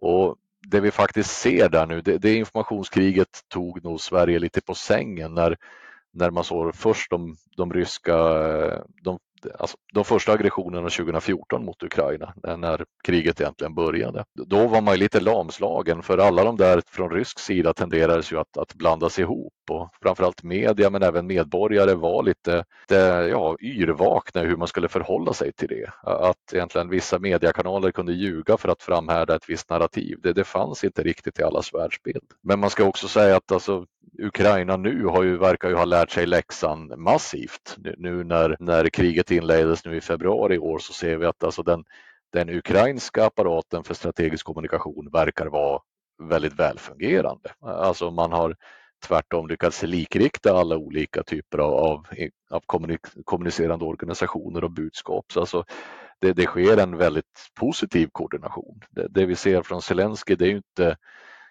Och 0.02 0.36
det 0.68 0.80
vi 0.80 0.92
faktiskt 0.92 1.32
ser 1.32 1.70
där 1.70 1.86
nu, 1.86 2.02
det, 2.02 2.18
det 2.18 2.34
informationskriget 2.34 3.40
tog 3.48 3.84
nog 3.84 4.02
Sverige 4.02 4.40
lite 4.40 4.62
på 4.62 4.76
sängen 4.76 5.34
när, 5.34 5.58
när 6.14 6.32
man 6.32 6.44
såg 6.44 6.76
först 6.76 7.10
de, 7.10 7.36
de 7.58 7.74
ryska, 7.74 8.18
de 9.04 9.20
alltså, 9.60 9.78
de 9.94 10.06
första 10.06 10.32
aggressionerna 10.32 10.90
2014 10.90 11.66
mot 11.66 11.84
Ukraina 11.84 12.34
när 12.44 12.86
kriget 13.04 13.42
egentligen 13.42 13.76
började. 13.76 14.24
Då 14.34 14.68
var 14.68 14.82
man 14.82 14.98
lite 14.98 15.20
lamslagen 15.20 16.04
för 16.04 16.18
alla 16.18 16.44
de 16.44 16.58
där 16.58 16.82
från 16.88 17.12
rysk 17.12 17.40
sida 17.40 17.74
tenderades 17.74 18.32
ju 18.32 18.40
att, 18.40 18.58
att 18.58 18.74
blandas 18.74 19.20
ihop 19.20 19.54
och 19.70 19.90
framförallt 20.02 20.44
media 20.44 20.90
men 20.90 21.04
även 21.04 21.28
medborgare 21.28 21.94
var 21.94 22.24
lite 22.24 22.64
ja, 23.30 23.58
yrvakna 23.60 24.42
hur 24.42 24.56
man 24.58 24.68
skulle 24.68 24.88
förhålla 24.88 25.34
sig 25.34 25.52
till 25.54 25.68
det. 25.68 25.92
Att 26.04 26.54
egentligen 26.54 26.90
vissa 26.90 27.20
mediekanaler 27.20 27.92
kunde 27.92 28.14
ljuga 28.14 28.58
för 28.58 28.70
att 28.70 28.84
framhärda 28.84 29.36
ett 29.36 29.50
visst 29.50 29.70
narrativ. 29.70 30.18
Det, 30.24 30.34
det 30.34 30.44
fanns 30.44 30.84
inte 30.84 31.04
riktigt 31.04 31.40
i 31.40 31.44
allas 31.44 31.74
världsbild. 31.74 32.24
Men 32.44 32.60
man 32.60 32.70
ska 32.70 32.84
också 32.84 33.08
säga 33.08 33.36
att 33.36 33.52
alltså, 33.52 33.86
Ukraina 34.20 34.78
nu 34.78 35.06
har 35.06 35.24
ju, 35.24 35.38
verkar 35.38 35.70
ju 35.70 35.76
ha 35.76 35.86
lärt 35.86 36.12
sig 36.12 36.26
läxan 36.26 36.94
massivt. 36.98 37.76
Nu, 37.78 37.96
nu 37.98 38.24
när, 38.24 38.58
när 38.60 38.90
kriget 38.90 39.31
inleddes 39.32 39.86
nu 39.86 39.96
i 39.96 40.02
februari 40.02 40.56
i 40.56 40.60
år 40.60 40.80
så 40.80 40.94
ser 40.94 41.18
vi 41.18 41.26
att 41.26 41.44
alltså 41.44 41.64
den, 41.64 41.84
den 42.34 42.50
ukrainska 42.50 43.26
apparaten 43.26 43.84
för 43.84 43.94
strategisk 43.94 44.46
kommunikation 44.46 45.10
verkar 45.14 45.46
vara 45.46 45.82
väldigt 46.30 46.60
välfungerande. 46.60 47.50
Alltså 47.62 48.12
man 48.12 48.32
har 48.32 48.56
tvärtom 49.08 49.48
lyckats 49.48 49.84
likrikta 49.84 50.58
alla 50.58 50.78
olika 50.78 51.24
typer 51.24 51.58
av, 51.58 51.74
av, 51.74 52.08
av 52.50 52.62
kommunicerande 53.24 53.86
organisationer 53.86 54.64
och 54.64 54.72
budskap. 54.72 55.26
Så 55.34 55.40
alltså, 55.40 55.64
det, 56.20 56.34
det 56.34 56.46
sker 56.46 56.78
en 56.78 56.98
väldigt 56.98 57.50
positiv 57.60 58.10
koordination. 58.12 58.82
Det, 58.90 59.08
det 59.08 59.26
vi 59.26 59.36
ser 59.36 59.62
från 59.62 59.82
Zelensky 59.82 60.36
det 60.36 60.46
är 60.46 60.50
ju 60.50 60.58
inte 60.58 60.98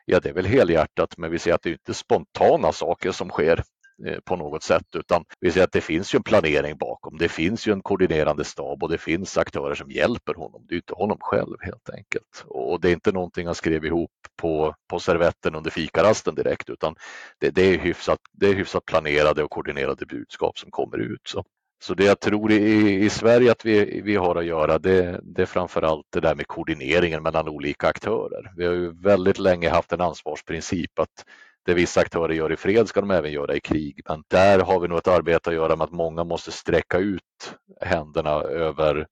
Ja, 0.04 0.20
det 0.20 0.28
är 0.28 0.32
väl 0.32 0.46
helhjärtat, 0.46 1.18
men 1.18 1.30
vi 1.30 1.38
ser 1.38 1.54
att 1.54 1.62
det 1.62 1.70
är 1.70 1.72
inte 1.72 1.94
spontana 1.94 2.72
saker 2.72 3.12
som 3.12 3.28
sker 3.28 3.62
Eh, 4.06 4.20
på 4.24 4.36
något 4.36 4.62
sätt 4.62 4.86
utan 4.96 5.24
vi 5.40 5.50
ser 5.50 5.62
att 5.62 5.72
det 5.72 5.80
finns 5.80 6.14
ju 6.14 6.16
en 6.16 6.22
planering 6.22 6.76
bakom. 6.76 7.18
Det 7.18 7.28
finns 7.28 7.66
ju 7.66 7.72
en 7.72 7.82
koordinerande 7.82 8.44
stab 8.44 8.82
och 8.82 8.88
det 8.88 8.98
finns 8.98 9.38
aktörer 9.38 9.74
som 9.74 9.90
hjälper 9.90 10.34
honom. 10.34 10.66
Det 10.68 10.74
är 10.74 10.76
inte 10.76 10.94
honom 10.94 11.18
själv 11.20 11.56
helt 11.60 11.90
enkelt. 11.90 12.44
Och 12.46 12.80
det 12.80 12.88
är 12.88 12.92
inte 12.92 13.12
någonting 13.12 13.46
han 13.46 13.54
skrev 13.54 13.84
ihop 13.84 14.10
på, 14.36 14.74
på 14.90 15.00
servetten 15.00 15.54
under 15.54 15.70
fikarasten 15.70 16.34
direkt 16.34 16.70
utan 16.70 16.94
det, 17.38 17.50
det, 17.50 17.62
är 17.62 17.78
hyfsat, 17.78 18.18
det 18.32 18.46
är 18.46 18.54
hyfsat 18.54 18.84
planerade 18.84 19.44
och 19.44 19.50
koordinerade 19.50 20.06
budskap 20.06 20.58
som 20.58 20.70
kommer 20.70 20.98
ut. 20.98 21.20
Så 21.24 21.44
så 21.82 21.94
det 21.94 22.04
jag 22.04 22.20
tror 22.20 22.52
i, 22.52 23.04
i 23.04 23.10
Sverige 23.10 23.52
att 23.52 23.64
vi, 23.64 24.00
vi 24.04 24.16
har 24.16 24.36
att 24.36 24.44
göra 24.44 24.78
det, 24.78 25.20
det 25.22 25.42
är 25.42 25.46
framförallt 25.46 26.06
det 26.12 26.20
där 26.20 26.34
med 26.34 26.46
koordineringen 26.46 27.22
mellan 27.22 27.48
olika 27.48 27.88
aktörer. 27.88 28.52
Vi 28.56 28.66
har 28.66 28.72
ju 28.72 28.92
väldigt 29.02 29.38
länge 29.38 29.68
haft 29.68 29.92
en 29.92 30.00
ansvarsprincip 30.00 30.98
att 30.98 31.24
det 31.66 31.74
vissa 31.74 32.00
aktörer 32.00 32.32
gör 32.32 32.52
i 32.52 32.56
fred 32.56 32.88
ska 32.88 33.00
de 33.00 33.10
även 33.10 33.32
göra 33.32 33.54
i 33.54 33.60
krig. 33.60 34.00
Men 34.08 34.22
där 34.30 34.58
har 34.58 34.80
vi 34.80 34.88
nog 34.88 34.98
ett 34.98 35.08
arbete 35.08 35.50
att 35.50 35.56
göra 35.56 35.76
med 35.76 35.84
att 35.84 35.92
många 35.92 36.24
måste 36.24 36.52
sträcka 36.52 36.98
ut 36.98 37.22
händerna 37.80 38.30
över 38.42 39.06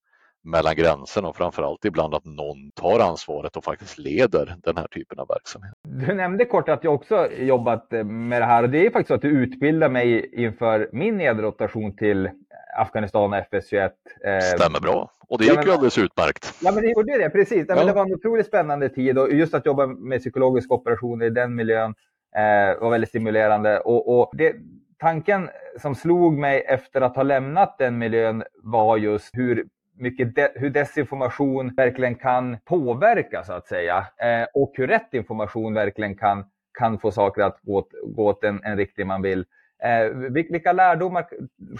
mellan 0.44 0.74
gränserna 0.74 1.28
och 1.28 1.36
framförallt 1.36 1.84
ibland 1.84 2.14
att 2.14 2.24
någon 2.24 2.70
tar 2.70 3.00
ansvaret 3.00 3.56
och 3.56 3.64
faktiskt 3.64 3.98
leder 3.98 4.56
den 4.62 4.76
här 4.76 4.86
typen 4.86 5.18
av 5.18 5.28
verksamhet. 5.28 5.74
Du 5.82 6.14
nämnde 6.14 6.44
kort 6.44 6.68
att 6.68 6.84
jag 6.84 6.94
också 6.94 7.32
jobbat 7.32 7.90
med 8.04 8.42
det 8.42 8.46
här 8.46 8.62
och 8.62 8.70
det 8.70 8.86
är 8.86 8.90
faktiskt 8.90 9.08
så 9.08 9.14
att 9.14 9.22
du 9.22 9.28
utbildade 9.28 9.92
mig 9.92 10.30
inför 10.32 10.88
min 10.92 11.16
nedrotation 11.16 11.96
till 11.96 12.30
Afghanistan 12.78 13.32
och 13.32 13.38
FS21. 13.38 13.90
Eh, 14.24 14.40
Stämmer 14.40 14.80
bra. 14.80 15.10
Och 15.28 15.38
det 15.38 15.44
gick 15.44 15.56
ja, 15.56 15.62
ju 15.64 15.72
alldeles 15.72 15.98
utmärkt. 15.98 16.54
Ja, 16.62 16.72
men 16.72 16.82
det 16.82 16.90
gjorde 16.90 17.18
det, 17.18 17.30
precis. 17.30 17.64
Ja. 17.68 17.74
Men 17.74 17.86
det 17.86 17.92
var 17.92 18.02
en 18.02 18.14
otroligt 18.14 18.46
spännande 18.46 18.88
tid 18.88 19.18
och 19.18 19.32
just 19.32 19.54
att 19.54 19.66
jobba 19.66 19.86
med 19.86 20.20
psykologiska 20.20 20.74
operationer 20.74 21.26
i 21.26 21.30
den 21.30 21.54
miljön 21.54 21.94
eh, 22.36 22.80
var 22.80 22.90
väldigt 22.90 23.08
stimulerande. 23.10 23.80
Och, 23.80 24.20
och 24.20 24.30
det, 24.32 24.56
tanken 24.98 25.50
som 25.78 25.94
slog 25.94 26.38
mig 26.38 26.64
efter 26.68 27.00
att 27.00 27.16
ha 27.16 27.22
lämnat 27.22 27.78
den 27.78 27.98
miljön 27.98 28.44
var 28.62 28.96
just 28.96 29.30
hur 29.32 29.66
mycket 29.98 30.34
de, 30.34 30.48
hur 30.54 30.70
desinformation 30.70 31.74
verkligen 31.76 32.14
kan 32.14 32.58
påverka 32.64 33.44
så 33.44 33.52
att 33.52 33.66
säga 33.66 34.06
eh, 34.16 34.46
och 34.54 34.72
hur 34.74 34.86
rätt 34.86 35.14
information 35.14 35.74
verkligen 35.74 36.14
kan, 36.14 36.44
kan 36.78 36.98
få 36.98 37.10
saker 37.10 37.42
att 37.42 37.58
gå, 37.62 37.88
gå 38.04 38.26
åt 38.26 38.44
en, 38.44 38.60
en 38.64 38.76
riktning 38.76 39.06
man 39.06 39.22
vill. 39.22 39.44
Eh, 39.82 40.30
vilka 40.30 40.72
lärdomar 40.72 41.26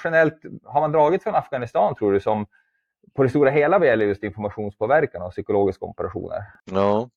generellt 0.04 0.42
har 0.64 0.80
man 0.80 0.92
dragit 0.92 1.22
från 1.22 1.34
Afghanistan 1.34 1.94
tror 1.94 2.12
du 2.12 2.20
som 2.20 2.46
på 3.16 3.22
det 3.22 3.28
stora 3.28 3.50
hela 3.50 3.78
vad 3.78 3.88
gäller 3.88 4.06
just 4.06 4.24
informationspåverkan 4.24 5.22
och 5.22 5.30
psykologiska 5.30 5.84
operationer? 5.84 6.42
Ja, 6.70 7.08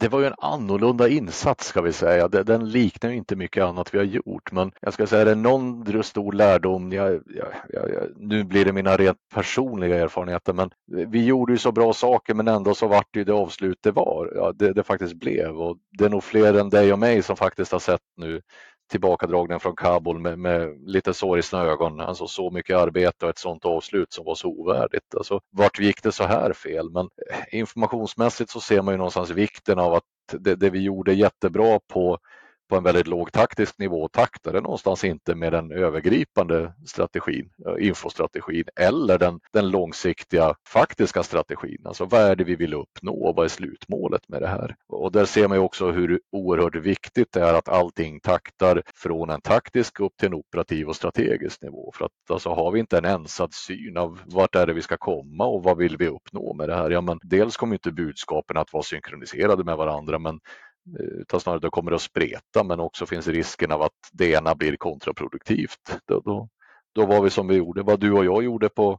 det 0.00 0.08
var 0.08 0.20
ju 0.20 0.26
en 0.26 0.34
annorlunda 0.38 1.08
insats 1.08 1.66
ska 1.66 1.80
vi 1.80 1.92
säga. 1.92 2.28
Den 2.28 2.70
liknar 2.70 3.10
inte 3.10 3.36
mycket 3.36 3.64
annat 3.64 3.94
vi 3.94 3.98
har 3.98 4.04
gjort. 4.04 4.52
Men 4.52 4.72
jag 4.80 4.92
ska 4.92 5.06
säga, 5.06 5.30
är 5.30 5.34
någon 5.34 6.02
stor 6.02 6.32
lärdom, 6.32 6.92
jag, 6.92 7.12
jag, 7.12 7.48
jag, 7.68 8.08
nu 8.16 8.44
blir 8.44 8.64
det 8.64 8.72
mina 8.72 8.96
rent 8.96 9.18
personliga 9.34 9.98
erfarenheter, 9.98 10.52
men 10.52 10.70
vi 10.86 11.24
gjorde 11.24 11.52
ju 11.52 11.58
så 11.58 11.72
bra 11.72 11.92
saker 11.92 12.34
men 12.34 12.48
ändå 12.48 12.74
så 12.74 12.86
vart 12.86 13.08
det 13.10 13.18
ju 13.18 13.24
det 13.24 13.32
avslut 13.32 13.78
det 13.82 13.90
var. 13.90 14.32
Ja, 14.34 14.52
det, 14.52 14.72
det 14.72 14.82
faktiskt 14.82 15.14
blev 15.14 15.60
och 15.60 15.76
det 15.98 16.04
är 16.04 16.08
nog 16.08 16.24
fler 16.24 16.54
än 16.54 16.70
dig 16.70 16.92
och 16.92 16.98
mig 16.98 17.22
som 17.22 17.36
faktiskt 17.36 17.72
har 17.72 17.78
sett 17.78 18.00
nu 18.16 18.40
tillbakadragningen 18.88 19.60
från 19.60 19.76
Kabul 19.76 20.18
med, 20.18 20.38
med 20.38 20.88
lite 20.88 21.14
sorgsna 21.14 21.62
ögon. 21.62 22.00
Alltså 22.00 22.26
så 22.26 22.50
mycket 22.50 22.76
arbete 22.76 23.24
och 23.24 23.30
ett 23.30 23.38
sådant 23.38 23.64
avslut 23.64 24.12
som 24.12 24.24
var 24.24 24.34
så 24.34 24.48
ovärdigt. 24.48 25.14
Alltså, 25.16 25.40
vart 25.50 25.78
gick 25.78 26.02
det 26.02 26.12
så 26.12 26.24
här 26.24 26.52
fel? 26.52 26.90
Men 26.90 27.08
eh, 27.30 27.58
informationsmässigt 27.58 28.50
så 28.50 28.60
ser 28.60 28.82
man 28.82 28.94
ju 28.94 28.98
någonstans 28.98 29.30
vikten 29.30 29.78
av 29.78 29.94
att 29.94 30.04
det, 30.32 30.54
det 30.54 30.70
vi 30.70 30.82
gjorde 30.82 31.12
jättebra 31.12 31.80
på 31.92 32.18
på 32.68 32.76
en 32.76 32.82
väldigt 32.82 33.06
låg 33.06 33.32
taktisk 33.32 33.78
nivå 33.78 34.08
taktade 34.08 34.60
någonstans 34.60 35.04
inte 35.04 35.34
med 35.34 35.52
den 35.52 35.72
övergripande 35.72 36.74
strategin, 36.86 37.50
eh, 37.66 37.86
infostrategin 37.86 38.64
eller 38.80 39.18
den, 39.18 39.40
den 39.52 39.70
långsiktiga 39.70 40.54
faktiska 40.68 41.22
strategin. 41.22 41.82
Alltså 41.84 42.04
vad 42.04 42.20
är 42.20 42.36
det 42.36 42.44
vi 42.44 42.56
vill 42.56 42.74
uppnå? 42.74 43.12
och 43.12 43.36
Vad 43.36 43.44
är 43.44 43.48
slutmålet 43.48 44.28
med 44.28 44.42
det 44.42 44.48
här? 44.48 44.76
Och 44.88 45.12
där 45.12 45.24
ser 45.24 45.48
man 45.48 45.58
också 45.58 45.90
hur 45.90 46.20
oerhört 46.32 46.74
viktigt 46.74 47.28
det 47.32 47.40
är 47.40 47.54
att 47.54 47.68
allting 47.68 48.20
taktar 48.20 48.82
från 48.94 49.30
en 49.30 49.40
taktisk 49.40 50.00
upp 50.00 50.16
till 50.16 50.28
en 50.28 50.34
operativ 50.34 50.88
och 50.88 50.96
strategisk 50.96 51.62
nivå. 51.62 51.92
För 51.94 52.04
att 52.04 52.12
alltså, 52.30 52.50
har 52.50 52.72
vi 52.72 52.80
inte 52.80 52.98
en 52.98 53.04
ensad 53.04 53.54
syn 53.54 53.96
av 53.96 54.20
vart 54.26 54.54
är 54.54 54.66
det 54.66 54.72
vi 54.72 54.82
ska 54.82 54.96
komma 54.96 55.44
och 55.44 55.62
vad 55.62 55.76
vill 55.76 55.96
vi 55.96 56.08
uppnå 56.08 56.54
med 56.54 56.68
det 56.68 56.74
här? 56.74 56.90
Ja, 56.90 57.00
men 57.00 57.18
dels 57.22 57.56
kommer 57.56 57.74
inte 57.74 57.92
budskapen 57.92 58.56
att 58.56 58.72
vara 58.72 58.82
synkroniserade 58.82 59.64
med 59.64 59.76
varandra, 59.76 60.18
men 60.18 60.40
utan 60.98 61.40
snarare 61.40 61.60
det 61.60 61.70
kommer 61.70 61.92
att 61.92 62.02
spreta 62.02 62.64
men 62.64 62.80
också 62.80 63.06
finns 63.06 63.28
risken 63.28 63.72
av 63.72 63.82
att 63.82 63.92
det 64.12 64.30
ena 64.30 64.54
blir 64.54 64.76
kontraproduktivt. 64.76 66.00
Då, 66.04 66.20
då, 66.20 66.48
då 66.94 67.06
var 67.06 67.22
vi 67.22 67.30
som 67.30 67.48
vi 67.48 67.54
gjorde, 67.54 67.82
vad 67.82 68.00
du 68.00 68.12
och 68.12 68.24
jag 68.24 68.44
gjorde 68.44 68.68
på, 68.68 68.98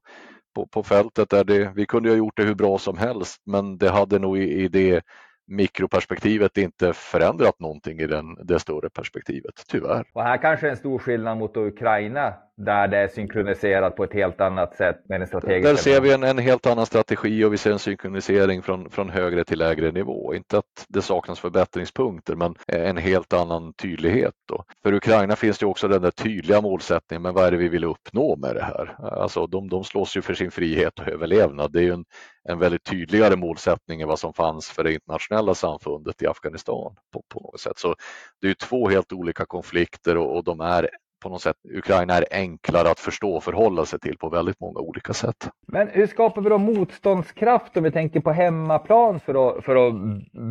på, 0.55 0.67
på 0.67 0.83
fältet. 0.83 1.29
Där 1.29 1.43
det, 1.43 1.71
vi 1.75 1.85
kunde 1.85 2.09
ha 2.09 2.15
gjort 2.15 2.37
det 2.37 2.43
hur 2.43 2.55
bra 2.55 2.77
som 2.77 2.97
helst 2.97 3.41
men 3.45 3.77
det 3.77 3.89
hade 3.89 4.19
nog 4.19 4.37
i, 4.37 4.63
i 4.63 4.67
det 4.67 5.03
mikroperspektivet 5.49 6.57
inte 6.57 6.93
förändrat 6.93 7.59
någonting 7.59 7.99
i 7.99 8.07
den, 8.07 8.35
det 8.43 8.59
större 8.59 8.89
perspektivet, 8.89 9.53
tyvärr. 9.67 10.05
Och 10.13 10.23
här 10.23 10.37
kanske 10.37 10.69
en 10.69 10.77
stor 10.77 10.99
skillnad 10.99 11.37
mot 11.37 11.57
Ukraina 11.57 12.33
där 12.65 12.87
det 12.87 12.97
är 12.97 13.07
synkroniserat 13.07 13.95
på 13.95 14.03
ett 14.03 14.13
helt 14.13 14.41
annat 14.41 14.75
sätt 14.75 14.97
med 15.09 15.19
den 15.21 15.27
strategiska. 15.27 15.69
Där 15.69 15.75
ser 15.75 16.01
vi 16.01 16.13
en, 16.13 16.23
en, 16.23 16.37
helt 16.37 16.65
annan 16.65 16.85
strategi 16.85 17.43
och 17.43 17.53
vi 17.53 17.57
ser 17.57 17.71
en 17.71 17.79
synkronisering 17.79 18.61
från, 18.61 18.89
från 18.89 19.09
högre 19.09 19.43
till 19.43 19.59
lägre 19.59 19.91
nivå. 19.91 20.33
Inte 20.33 20.57
att 20.57 20.85
det 20.87 21.01
saknas 21.01 21.39
förbättringspunkter 21.39 22.35
men 22.35 22.55
en 22.67 22.97
helt 22.97 23.33
annan 23.33 23.73
tydlighet. 23.73 24.33
Då. 24.47 24.63
För 24.83 24.93
Ukraina 24.93 25.35
finns 25.35 25.57
det 25.57 25.65
också 25.65 25.87
den 25.87 26.01
där 26.01 26.11
tydliga 26.11 26.61
målsättningen, 26.61 27.21
men 27.21 27.33
vad 27.33 27.45
är 27.45 27.51
det 27.51 27.57
vi 27.57 27.69
vill 27.69 27.83
uppnå 27.83 28.35
med 28.35 28.55
det 28.55 28.63
här? 28.63 28.95
Alltså 28.99 29.47
de, 29.47 29.69
de 29.69 29.83
slåss 29.83 30.17
ju 30.17 30.21
för 30.21 30.33
sin 30.33 30.51
frihet 30.51 30.99
och 30.99 31.07
överlevnad. 31.07 31.71
Det 31.71 31.79
är 31.79 31.83
ju 31.83 31.93
en, 31.93 32.05
en 32.43 32.59
väldigt 32.59 32.83
tydligare 32.83 33.35
målsättning 33.35 34.01
än 34.01 34.07
vad 34.07 34.19
som 34.19 34.33
fanns 34.33 34.69
för 34.69 34.83
det 34.83 34.93
internationella 34.93 35.55
samfundet 35.55 36.21
i 36.21 36.27
Afghanistan 36.27 36.95
på, 37.13 37.23
på 37.33 37.39
något 37.39 37.59
sätt. 37.59 37.77
Så 37.77 37.95
det 38.41 38.49
är 38.49 38.53
två 38.53 38.89
helt 38.89 39.13
olika 39.13 39.45
konflikter 39.45 40.17
och, 40.17 40.37
och 40.37 40.43
de 40.43 40.61
är 40.61 40.89
på 41.23 41.29
något 41.29 41.41
sätt 41.41 41.55
Ukraina 41.75 42.13
är 42.13 42.25
enklare 42.31 42.91
att 42.91 42.99
förstå 42.99 43.31
och 43.31 43.43
förhålla 43.43 43.85
sig 43.85 43.99
till 43.99 44.17
på 44.17 44.29
väldigt 44.29 44.59
många 44.59 44.79
olika 44.79 45.13
sätt. 45.13 45.49
Men 45.67 45.87
hur 45.87 46.07
skapar 46.07 46.41
vi 46.41 46.49
då 46.49 46.57
motståndskraft 46.57 47.77
om 47.77 47.83
vi 47.83 47.91
tänker 47.91 48.19
på 48.19 48.31
hemmaplan 48.31 49.19
för 49.19 49.49
att, 49.49 49.65
för 49.65 49.87
att 49.87 49.93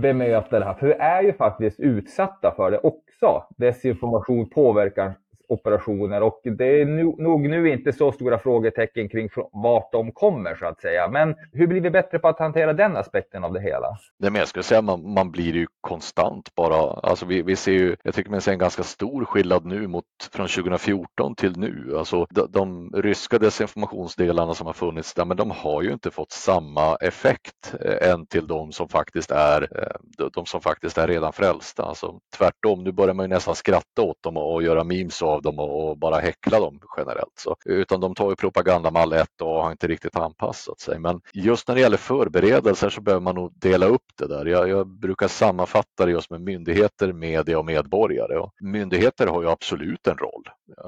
bemöta 0.02 0.58
det 0.58 0.64
här? 0.64 0.74
För 0.74 0.86
vi 0.86 0.92
är 0.92 1.22
ju 1.22 1.32
faktiskt 1.32 1.80
utsatta 1.80 2.54
för 2.56 2.70
det 2.70 2.78
också. 2.78 3.46
Desinformation 3.56 4.50
påverkar 4.50 5.14
operationer 5.48 6.22
och 6.22 6.40
det 6.44 6.80
är 6.80 6.86
nog 7.22 7.40
nu 7.40 7.72
inte 7.72 7.92
så 7.92 8.12
stora 8.12 8.38
frågetecken 8.38 9.08
kring 9.08 9.28
vart 9.52 9.92
de 9.92 10.12
kommer 10.12 10.54
så 10.54 10.66
att 10.66 10.80
säga. 10.80 11.08
Men 11.08 11.34
hur 11.52 11.66
blir 11.66 11.80
vi 11.80 11.90
bättre 11.90 12.18
på 12.18 12.28
att 12.28 12.38
hantera 12.38 12.72
den 12.72 12.96
aspekten 12.96 13.44
av 13.44 13.52
det 13.52 13.60
hela? 13.60 13.98
Det 14.18 14.30
men 14.30 14.38
jag 14.38 14.48
skulle 14.48 14.62
säga 14.62 14.82
man, 14.82 15.12
man 15.12 15.30
blir 15.30 15.54
ju 15.54 15.66
konstant 15.80 16.54
bara. 16.54 17.00
Alltså 17.00 17.26
vi, 17.26 17.42
vi 17.42 17.56
ser 17.56 17.72
ju, 17.72 17.96
jag 18.02 18.14
tycker 18.14 18.30
man 18.30 18.40
ser 18.40 18.52
en 18.52 18.58
ganska 18.58 18.82
stor 18.82 19.24
skillnad 19.24 19.64
nu 19.64 19.86
mot 19.86 20.04
från 20.32 20.48
2014 20.48 21.34
till 21.34 21.56
nu. 21.56 21.94
Alltså 21.98 22.26
de, 22.30 22.46
de 22.50 22.92
ryska 22.94 23.38
desinformationsdelarna 23.38 24.54
som 24.54 24.66
har 24.66 24.74
funnits 24.74 25.14
där, 25.14 25.24
men 25.24 25.36
de 25.36 25.50
har 25.50 25.82
ju 25.82 25.92
inte 25.92 26.10
fått 26.10 26.32
samma 26.32 26.96
effekt 26.96 27.74
eh, 27.80 28.10
än 28.10 28.26
till 28.26 28.46
de 28.46 28.72
som 28.72 28.88
faktiskt 28.88 29.30
är 29.30 29.62
eh, 29.62 30.28
de 30.32 30.46
som 30.46 30.60
faktiskt 30.60 30.98
är 30.98 31.08
redan 31.08 31.32
frälsta. 31.32 31.82
Alltså 31.82 32.20
tvärtom, 32.36 32.84
nu 32.84 32.92
börjar 32.92 33.14
man 33.14 33.24
ju 33.24 33.28
nästan 33.28 33.54
skratta 33.54 34.02
åt 34.02 34.22
dem 34.22 34.36
och, 34.36 34.54
och 34.54 34.62
göra 34.62 34.84
memes 34.84 35.22
av 35.22 35.37
av 35.38 35.42
dem 35.42 35.58
och 35.58 35.98
bara 35.98 36.18
häckla 36.18 36.60
dem 36.60 36.80
generellt. 36.96 37.32
Så, 37.38 37.56
utan 37.64 38.00
de 38.00 38.14
tar 38.14 38.30
ju 38.30 38.36
propagandamall 38.36 39.12
1 39.12 39.40
och 39.40 39.62
har 39.62 39.70
inte 39.70 39.86
riktigt 39.86 40.16
anpassat 40.16 40.80
sig. 40.80 40.98
Men 40.98 41.20
just 41.32 41.68
när 41.68 41.74
det 41.74 41.80
gäller 41.80 41.96
förberedelser 41.96 42.90
så 42.90 43.00
behöver 43.00 43.22
man 43.22 43.34
nog 43.34 43.52
dela 43.54 43.86
upp 43.86 44.06
det 44.18 44.26
där. 44.26 44.46
Jag, 44.46 44.68
jag 44.68 44.86
brukar 44.86 45.28
sammanfatta 45.28 46.06
det 46.06 46.10
just 46.10 46.30
med 46.30 46.40
myndigheter, 46.40 47.12
media 47.12 47.58
och 47.58 47.64
medborgare. 47.64 48.38
Och 48.38 48.52
myndigheter 48.60 49.26
har 49.26 49.42
ju 49.42 49.48
absolut 49.48 50.06
en 50.06 50.18
roll. 50.18 50.42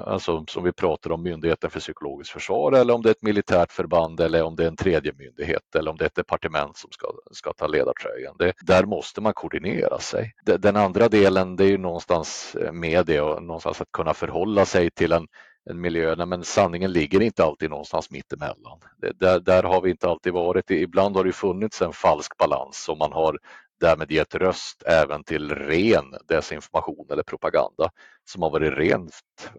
Alltså 0.07 0.45
som 0.49 0.65
vi 0.65 0.73
pratar 0.73 1.13
om 1.13 1.23
Myndigheten 1.23 1.71
för 1.71 1.81
psykologiskt 1.81 2.33
försvar 2.33 2.73
eller 2.73 2.95
om 2.95 3.03
det 3.03 3.09
är 3.09 3.11
ett 3.11 3.23
militärt 3.23 3.73
förband 3.73 4.21
eller 4.21 4.43
om 4.43 4.57
det 4.57 4.65
är 4.65 4.69
en 4.69 4.77
tredje 4.77 5.13
myndighet 5.19 5.75
eller 5.77 5.91
om 5.91 5.97
det 5.97 6.05
är 6.05 6.07
ett 6.07 6.15
departement 6.15 6.77
som 6.77 6.91
ska, 6.91 7.09
ska 7.31 7.53
ta 7.53 7.67
ledartröjan. 7.67 8.37
Det, 8.39 8.53
där 8.61 8.85
måste 8.85 9.21
man 9.21 9.33
koordinera 9.33 9.99
sig. 9.99 10.33
Den 10.45 10.77
andra 10.77 11.09
delen 11.09 11.57
det 11.57 11.65
är 11.65 11.69
ju 11.69 11.79
någonstans 11.79 12.57
eh, 12.61 12.73
media 12.73 13.25
och 13.25 13.43
någonstans 13.43 13.81
att 13.81 13.93
kunna 13.93 14.15
förhålla 14.15 14.40
förhålla 14.41 14.67
sig 14.67 14.91
till 14.91 15.13
en, 15.13 15.27
en 15.71 15.81
miljö. 15.81 16.27
men 16.27 16.45
sanningen 16.45 16.93
ligger 16.93 17.21
inte 17.23 17.45
alltid 17.45 17.71
någonstans 17.71 18.11
mittemellan. 18.11 18.81
Det, 18.97 19.13
där, 19.21 19.41
där 19.41 19.63
har 19.63 19.83
vi 19.83 19.91
inte 19.91 20.09
alltid 20.09 20.33
varit. 20.33 20.71
Ibland 20.71 21.17
har 21.17 21.25
det 21.25 21.33
funnits 21.33 21.83
en 21.83 21.93
falsk 21.93 22.37
balans 22.39 22.85
som 22.85 22.99
man 22.99 23.13
har 23.13 23.39
därmed 23.81 24.11
gett 24.11 24.35
röst 24.35 24.83
även 24.87 25.25
till 25.25 25.51
ren 25.55 26.05
desinformation 26.29 27.07
eller 27.11 27.23
propaganda 27.23 27.91
som 28.25 28.43
har 28.43 28.51
varit 28.51 28.79
rent, 28.79 29.11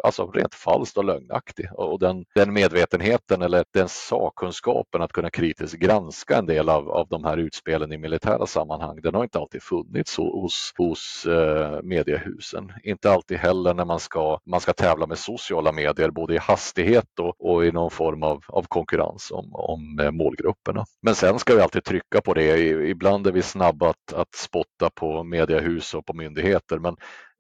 alltså 0.04 0.32
rent 0.32 0.56
falskt 0.56 0.98
och 0.98 1.06
lögnaktig. 1.06 1.70
Och 1.74 2.00
den, 2.00 2.26
den 2.36 2.54
medvetenheten 2.54 3.42
eller 3.42 3.66
den 3.74 3.90
sakkunskapen 3.90 5.02
att 5.02 5.12
kunna 5.12 5.30
kritiskt 5.30 5.76
granska 5.76 6.38
en 6.38 6.46
del 6.46 6.70
av, 6.70 6.92
av 6.92 7.08
de 7.08 7.24
här 7.24 7.38
utspelen 7.38 7.94
i 7.94 7.98
militära 7.98 8.46
sammanhang, 8.46 9.02
den 9.02 9.16
har 9.16 9.24
inte 9.24 9.40
alltid 9.40 9.64
funnits 9.64 10.18
hos, 10.18 10.74
hos 10.78 11.26
eh, 11.26 11.80
mediehusen. 11.84 12.72
Inte 12.84 13.12
alltid 13.12 13.38
heller 13.38 13.74
när 13.74 13.86
man 13.86 14.00
ska, 14.00 14.40
man 14.46 14.62
ska 14.62 14.74
tävla 14.74 15.08
med 15.08 15.18
sociala 15.18 15.72
medier, 15.72 16.10
både 16.10 16.36
i 16.36 16.38
hastighet 16.38 17.20
och, 17.20 17.36
och 17.52 17.66
i 17.66 17.72
någon 17.72 17.92
form 17.92 18.24
av, 18.24 18.44
av 18.48 18.64
konkurrens 18.64 19.32
om, 19.32 19.56
om 19.56 20.00
eh, 20.00 20.12
målgrupperna. 20.12 20.86
Men 21.02 21.16
sen 21.16 21.40
ska 21.40 21.56
vi 21.56 21.62
alltid 21.62 21.84
trycka 21.84 22.22
på 22.22 22.34
det. 22.34 22.60
Ibland 22.90 23.28
är 23.28 23.32
vi 23.32 23.42
snabba 23.42 23.90
att, 23.90 24.14
att 24.14 24.36
spotta 24.36 24.90
på 24.96 25.24
mediehus 25.24 25.94
och 25.94 26.06
på 26.06 26.14
myndigheter, 26.14 26.80
men 26.80 26.96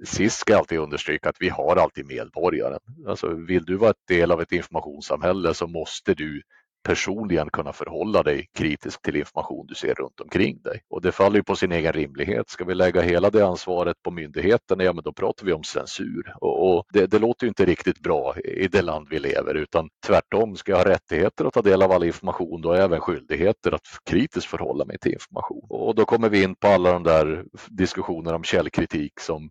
SIS 0.05 0.35
ska 0.35 0.57
alltid 0.57 0.79
understryka 0.79 1.29
att 1.29 1.35
vi 1.39 1.49
har 1.49 1.75
alltid 1.75 2.05
medborgaren. 2.05 2.79
Alltså 3.07 3.27
vill 3.27 3.65
du 3.65 3.75
vara 3.75 3.91
ett 3.91 4.07
del 4.07 4.31
av 4.31 4.41
ett 4.41 4.51
informationssamhälle 4.51 5.53
så 5.53 5.67
måste 5.67 6.13
du 6.13 6.41
personligen 6.83 7.49
kunna 7.49 7.73
förhålla 7.73 8.23
dig 8.23 8.47
kritiskt 8.53 9.03
till 9.03 9.15
information 9.15 9.65
du 9.67 9.75
ser 9.75 9.93
runt 9.93 10.19
omkring 10.19 10.61
dig. 10.61 10.81
Och 10.89 11.01
det 11.01 11.11
faller 11.11 11.35
ju 11.35 11.43
på 11.43 11.55
sin 11.55 11.71
egen 11.71 11.93
rimlighet. 11.93 12.49
Ska 12.49 12.65
vi 12.65 12.75
lägga 12.75 13.01
hela 13.01 13.29
det 13.29 13.47
ansvaret 13.47 14.03
på 14.03 14.11
myndigheterna, 14.11 14.83
ja 14.83 14.93
men 14.93 15.03
då 15.03 15.13
pratar 15.13 15.45
vi 15.45 15.53
om 15.53 15.63
censur. 15.63 16.33
Och, 16.41 16.77
och 16.77 16.85
det, 16.93 17.07
det, 17.07 17.19
låter 17.19 17.45
ju 17.45 17.47
inte 17.47 17.65
riktigt 17.65 17.99
bra 17.99 18.35
i 18.37 18.67
det 18.67 18.81
land 18.81 19.07
vi 19.09 19.19
lever 19.19 19.55
utan 19.55 19.89
tvärtom, 20.07 20.55
ska 20.55 20.71
jag 20.71 20.77
ha 20.77 20.85
rättigheter 20.85 21.45
att 21.45 21.53
ta 21.53 21.61
del 21.61 21.81
av 21.81 21.91
all 21.91 22.03
information, 22.03 22.61
då 22.61 22.69
har 22.69 22.75
jag 22.75 22.85
även 22.85 22.99
skyldigheter 22.99 23.71
att 23.71 23.87
kritiskt 24.05 24.47
förhålla 24.47 24.85
mig 24.85 24.97
till 24.97 25.13
information. 25.13 25.65
Och 25.69 25.95
då 25.95 26.05
kommer 26.05 26.29
vi 26.29 26.43
in 26.43 26.55
på 26.55 26.67
alla 26.67 26.91
de 26.91 27.03
där 27.03 27.45
diskussionerna 27.69 28.35
om 28.35 28.43
källkritik 28.43 29.19
som 29.19 29.49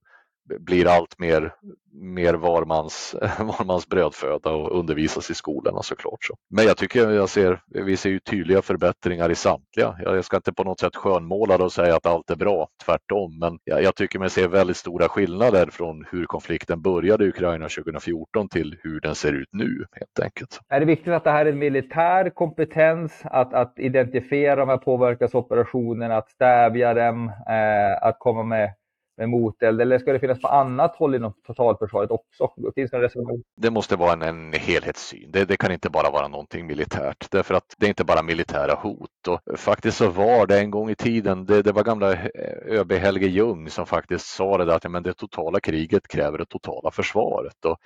blir 0.59 0.87
allt 0.87 1.19
mer, 1.19 1.55
mer 1.93 2.35
varmans, 2.35 3.15
varmans 3.39 3.89
brödföda 3.89 4.51
och 4.51 4.79
undervisas 4.79 5.31
i 5.31 5.35
skolorna 5.35 5.83
såklart. 5.83 6.25
Så. 6.25 6.35
Men 6.51 6.65
jag 6.65 6.77
tycker 6.77 7.11
jag 7.11 7.29
ser, 7.29 7.61
vi 7.67 7.97
ser 7.97 8.11
ju 8.11 8.19
tydliga 8.19 8.63
förbättringar 8.63 9.31
i 9.31 9.35
samtliga. 9.35 9.97
Jag 10.03 10.25
ska 10.25 10.37
inte 10.37 10.53
på 10.53 10.65
något 10.65 10.81
sätt 10.81 10.97
skönmåla 10.97 11.59
det 11.59 11.65
och 11.65 11.73
säga 11.73 11.97
att 11.97 12.07
allt 12.07 12.31
är 12.31 12.37
bra, 12.37 12.69
tvärtom. 12.85 13.39
Men 13.39 13.59
jag, 13.65 13.83
jag 13.83 13.95
tycker 13.97 14.19
mig 14.19 14.31
se 14.31 14.47
väldigt 14.47 14.77
stora 14.77 15.09
skillnader 15.09 15.67
från 15.67 16.05
hur 16.11 16.25
konflikten 16.25 16.83
började 16.83 17.25
i 17.25 17.29
Ukraina 17.29 17.69
2014 17.69 18.49
till 18.49 18.77
hur 18.83 19.01
den 19.01 19.15
ser 19.15 19.33
ut 19.33 19.49
nu 19.53 19.85
helt 19.93 20.21
enkelt. 20.23 20.61
Är 20.69 20.81
det 20.81 20.87
viktigt 20.87 21.13
att 21.13 21.25
det 21.25 21.31
här 21.31 21.47
är 21.47 21.53
en 21.53 21.59
militär 21.59 22.31
kompetens, 22.31 23.23
att, 23.25 23.55
att 23.55 23.75
identifiera 23.77 24.57
de 24.57 24.69
här 24.69 24.77
påverkansoperationerna, 24.77 26.17
att 26.17 26.31
stävja 26.31 26.95
dem, 26.95 27.29
eh, 27.29 28.09
att 28.09 28.17
komma 28.19 28.43
med 28.43 28.75
med 29.21 29.29
moteld 29.29 29.81
eller 29.81 29.99
ska 29.99 30.13
det 30.13 30.21
finnas 30.21 30.41
på 30.41 30.49
annat 30.49 30.97
håll 30.97 31.15
inom 31.15 31.33
totalförsvaret 31.47 32.11
också? 32.11 32.53
Finns 32.75 32.91
det, 32.91 33.11
det 33.57 33.71
måste 33.71 33.97
vara 33.97 34.13
en, 34.13 34.23
en 34.23 34.53
helhetssyn. 34.53 35.31
Det, 35.33 35.45
det, 35.45 35.57
kan 35.57 35.73
inte 35.73 35.91
bara 35.91 36.11
vara 36.11 36.29
någonting 36.29 36.67
militärt 36.67 37.31
därför 37.31 37.55
att 37.55 37.75
det 37.79 37.87
är 37.87 37.89
inte 37.89 38.05
bara 38.05 38.23
militära 38.23 38.75
hot. 38.75 39.29
Och 39.29 39.59
faktiskt 39.59 39.97
så 39.97 40.09
var 40.09 40.47
det 40.47 40.59
en 40.59 40.71
gång 40.71 40.91
i 40.91 40.95
tiden, 40.95 41.47
det, 41.47 41.63
det 41.63 41.73
var 41.73 41.85
gamla 41.85 42.13
eh, 42.13 42.29
ÖB 42.67 42.93
Helge 42.93 43.27
Ljung 43.27 43.71
som 43.71 43.87
faktiskt 43.87 44.27
sa 44.27 44.59
det 44.59 44.65
där 44.65 44.77
att 44.77 44.91
men 44.91 45.03
det 45.03 45.15
totala 45.15 45.61
kriget 45.61 46.09
kräver 46.09 46.39
det 46.39 46.47
totala 46.47 46.91
försvaret. 46.91 47.65
Och 47.65 47.79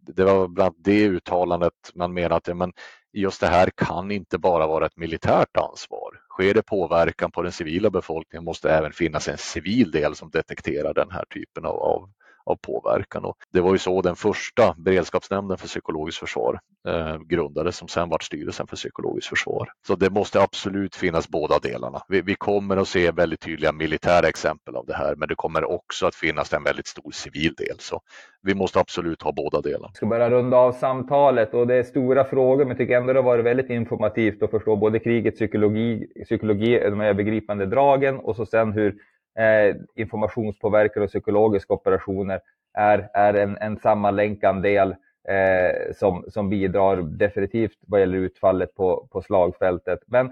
det 0.00 0.24
var 0.24 0.48
bland 0.48 0.74
det 0.78 1.04
uttalandet 1.04 1.72
man 1.94 2.14
menade 2.14 2.36
att 2.36 2.56
men 2.56 2.72
just 3.12 3.40
det 3.40 3.46
här 3.46 3.70
kan 3.76 4.10
inte 4.10 4.38
bara 4.38 4.66
vara 4.66 4.86
ett 4.86 4.96
militärt 4.96 5.56
ansvar. 5.56 6.20
Sker 6.28 6.54
det 6.54 6.62
påverkan 6.62 7.30
på 7.30 7.42
den 7.42 7.52
civila 7.52 7.90
befolkningen 7.90 8.44
måste 8.44 8.68
det 8.68 8.74
även 8.74 8.92
finnas 8.92 9.28
en 9.28 9.38
civil 9.38 9.90
del 9.90 10.14
som 10.14 10.30
detekterar 10.30 10.94
den 10.94 11.10
här 11.10 11.24
typen 11.24 11.64
av, 11.64 11.76
av 11.76 12.10
av 12.50 12.56
påverkan. 12.56 13.24
Och 13.24 13.36
det 13.52 13.60
var 13.60 13.72
ju 13.72 13.78
så 13.78 14.02
den 14.02 14.16
första 14.16 14.74
beredskapsnämnden 14.78 15.58
för 15.58 15.66
psykologiskt 15.66 16.20
försvar 16.20 16.60
eh, 16.88 17.18
grundades 17.18 17.76
som 17.76 17.88
sen 17.88 18.08
vart 18.08 18.22
styrelsen 18.22 18.66
för 18.66 18.76
psykologiskt 18.76 19.28
försvar. 19.28 19.68
Så 19.86 19.96
det 19.96 20.10
måste 20.10 20.42
absolut 20.42 20.96
finnas 20.96 21.28
båda 21.28 21.58
delarna. 21.58 22.02
Vi, 22.08 22.20
vi, 22.20 22.34
kommer 22.34 22.76
att 22.76 22.88
se 22.88 23.10
väldigt 23.10 23.40
tydliga 23.40 23.72
militära 23.72 24.28
exempel 24.28 24.76
av 24.76 24.86
det 24.86 24.94
här 24.94 25.14
men 25.16 25.28
det 25.28 25.34
kommer 25.34 25.70
också 25.70 26.06
att 26.06 26.14
finnas 26.14 26.52
en 26.52 26.64
väldigt 26.64 26.86
stor 26.86 27.10
civil 27.10 27.54
del. 27.54 27.76
Så 27.78 28.00
vi 28.42 28.54
måste 28.54 28.80
absolut 28.80 29.22
ha 29.22 29.32
båda 29.32 29.60
delarna. 29.60 29.86
Jag 29.86 29.96
ska 29.96 30.06
bara 30.06 30.30
runda 30.30 30.56
av 30.56 30.72
samtalet 30.72 31.54
och 31.54 31.66
det 31.66 31.74
är 31.74 31.82
stora 31.82 32.24
frågor 32.24 32.58
men 32.58 32.68
jag 32.68 32.78
tycker 32.78 32.96
ändå 32.96 33.12
det 33.12 33.18
har 33.18 33.24
varit 33.24 33.44
väldigt 33.44 33.70
informativt 33.70 34.42
att 34.42 34.50
förstå 34.50 34.76
både 34.76 34.98
krigets 34.98 35.36
psykologi, 35.36 36.06
psykologi 36.24 36.80
de 36.90 37.00
övergripande 37.00 37.66
dragen 37.66 38.18
och 38.18 38.36
så 38.36 38.46
sen 38.46 38.72
hur 38.72 38.94
eh, 39.38 39.76
informationspåverkan 39.94 41.02
och 41.02 41.08
psykologiska 41.08 41.74
operationer 41.74 42.40
är, 42.74 43.08
är 43.14 43.34
en, 43.34 43.56
en 43.56 43.76
sammanlänkad 43.76 44.62
del 44.62 44.94
eh, 45.28 45.92
som, 45.94 46.24
som 46.28 46.50
bidrar 46.50 46.96
definitivt 46.96 47.78
vad 47.80 48.00
gäller 48.00 48.18
utfallet 48.18 48.74
på, 48.74 49.08
på 49.10 49.22
slagfältet. 49.22 50.00
Men 50.06 50.26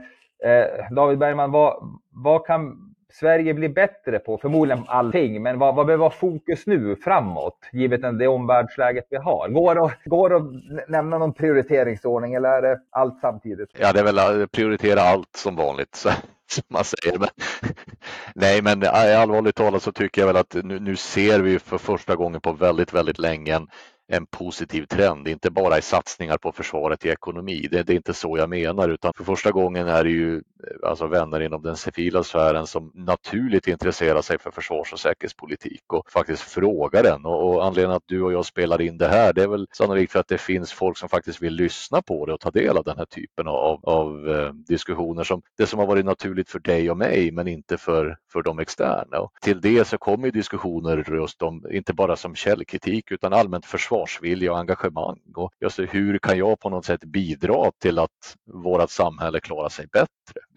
eh, 0.45 0.91
David 0.91 1.19
Bergman, 1.19 1.51
vad, 1.51 1.99
vad 2.11 2.47
kan 2.47 2.95
Sverige 3.13 3.55
bli 3.55 3.69
bättre 3.69 4.19
på? 4.19 4.39
Förmodligen 4.39 4.85
allting, 4.87 5.43
men 5.43 5.59
vad, 5.59 5.75
vad 5.75 5.87
behöver 5.87 6.01
vara 6.01 6.11
fokus 6.11 6.67
nu 6.67 6.97
framåt, 6.97 7.59
givet 7.73 8.19
det 8.19 8.29
omvärldsläget 8.29 9.07
vi 9.11 9.17
har? 9.17 9.49
Går 9.49 9.75
det, 9.75 9.95
går 10.05 10.31
det 10.31 10.37
att 10.37 10.89
nämna 10.89 11.19
någon 11.19 11.33
prioriteringsordning 11.33 12.35
eller 12.35 12.49
är 12.49 12.63
det 12.63 12.81
allt 12.91 13.21
samtidigt? 13.21 13.71
Ja, 13.79 13.93
det 13.93 14.01
är 14.01 14.05
väl 14.05 14.43
att 14.43 14.53
prioritera 14.53 15.01
allt 15.01 15.37
som 15.37 15.57
vanligt 15.57 15.95
som 16.51 16.65
man 16.69 16.85
säger. 16.85 17.19
Men, 17.19 17.29
nej, 18.35 18.63
men 18.63 18.83
eh, 18.83 19.21
allvarligt 19.21 19.57
talat 19.57 19.83
så 19.83 19.93
tycker 19.93 20.23
jag 20.23 20.27
väl 20.27 20.37
att 20.37 20.55
nu, 20.65 20.81
nu 20.81 20.97
ser 20.97 21.41
vi 21.41 21.59
för 21.59 21.79
första 21.79 22.17
gången 22.17 22.41
på 22.41 22.53
väldigt, 22.53 22.93
väldigt 22.93 23.19
länge 23.19 23.55
en, 23.55 23.69
en 24.11 24.27
positiv 24.27 24.87
trend, 24.87 25.29
inte 25.29 25.51
bara 25.51 25.79
i 25.79 25.83
satsningar 25.83 26.39
på 26.39 26.53
försvaret 26.53 27.05
i 27.05 27.09
ekonomi. 27.09 27.69
Det, 27.71 27.83
det, 27.83 27.93
är 27.93 27.97
inte 27.97 28.15
så 28.15 28.39
jag 28.39 28.51
menar, 28.51 28.89
utan 28.89 29.13
för 29.17 29.25
första 29.25 29.53
gången 29.53 29.89
är 29.89 30.05
det 30.05 30.11
ju 30.11 30.37
eh, 30.37 30.89
alltså 30.89 31.07
vänner 31.07 31.41
inom 31.41 31.63
den 31.63 31.77
civila 31.77 32.25
sfären 32.25 32.67
som 32.67 32.93
naturligt 32.95 33.69
intresserar 33.69 34.23
sig 34.23 34.39
för 34.39 34.51
försvars 34.51 34.93
och 34.93 35.01
säkerhetspolitik 35.01 35.93
och 35.93 36.11
faktiskt 36.11 36.43
frågar 36.43 37.03
den. 37.03 37.25
Och, 37.25 37.49
och 37.49 37.65
anledningen 37.65 37.97
att 37.97 38.03
du 38.07 38.23
och 38.23 38.33
jag 38.33 38.45
spelar 38.45 38.81
in 38.81 38.99
det 38.99 39.09
här, 39.09 39.33
det 39.33 39.43
är 39.43 39.49
väl 39.49 39.67
sannolikt 39.73 40.13
för 40.13 40.21
att 40.21 40.29
det 40.29 40.39
finns 40.39 40.73
folk 40.73 40.99
som 40.99 41.09
faktiskt 41.09 41.43
vill 41.43 41.55
lyssna 41.55 42.03
på 42.03 42.27
det 42.27 42.33
och 42.33 42.41
ta 42.41 42.51
del 42.51 42.77
av 42.77 42.85
den 42.85 42.99
här 42.99 43.05
typen 43.05 43.49
av, 43.49 43.81
av 43.83 44.29
eh, 44.29 44.53
diskussioner 44.53 45.25
som 45.25 45.43
det 45.59 45.67
som 45.67 45.79
har 45.79 45.87
varit 45.87 46.05
naturligt 46.05 46.51
för 46.51 46.59
dig 46.59 46.91
och 46.91 46.97
mig, 46.97 47.31
men 47.31 47.49
inte 47.49 47.79
för, 47.79 48.17
för 48.33 48.43
de 48.43 48.59
externa. 48.59 49.21
Och 49.21 49.33
till 49.41 49.61
det 49.61 49.89
så 49.89 49.99
kommer 49.99 50.31
diskussioner 50.31 51.15
just 51.15 51.43
om, 51.43 51.67
inte 51.71 51.95
bara 51.95 52.17
som 52.17 52.35
källkritik, 52.35 53.11
utan 53.11 53.33
allmänt 53.33 53.67
försvar 53.67 53.98
försvarsvilja 53.99 54.53
och 54.53 54.59
engagemang. 54.59 55.21
Och 55.37 55.53
just 55.61 55.79
hur 55.79 56.19
kan 56.19 56.39
jag 56.39 56.61
på 56.61 56.71
något 56.71 56.85
sätt 56.85 57.05
bidra 57.05 57.71
till 57.83 57.99
att 57.99 58.37
vårt 58.53 58.91
samhälle 58.91 59.41
klarar 59.41 59.69
sig 59.69 59.87
bättre? 59.87 60.09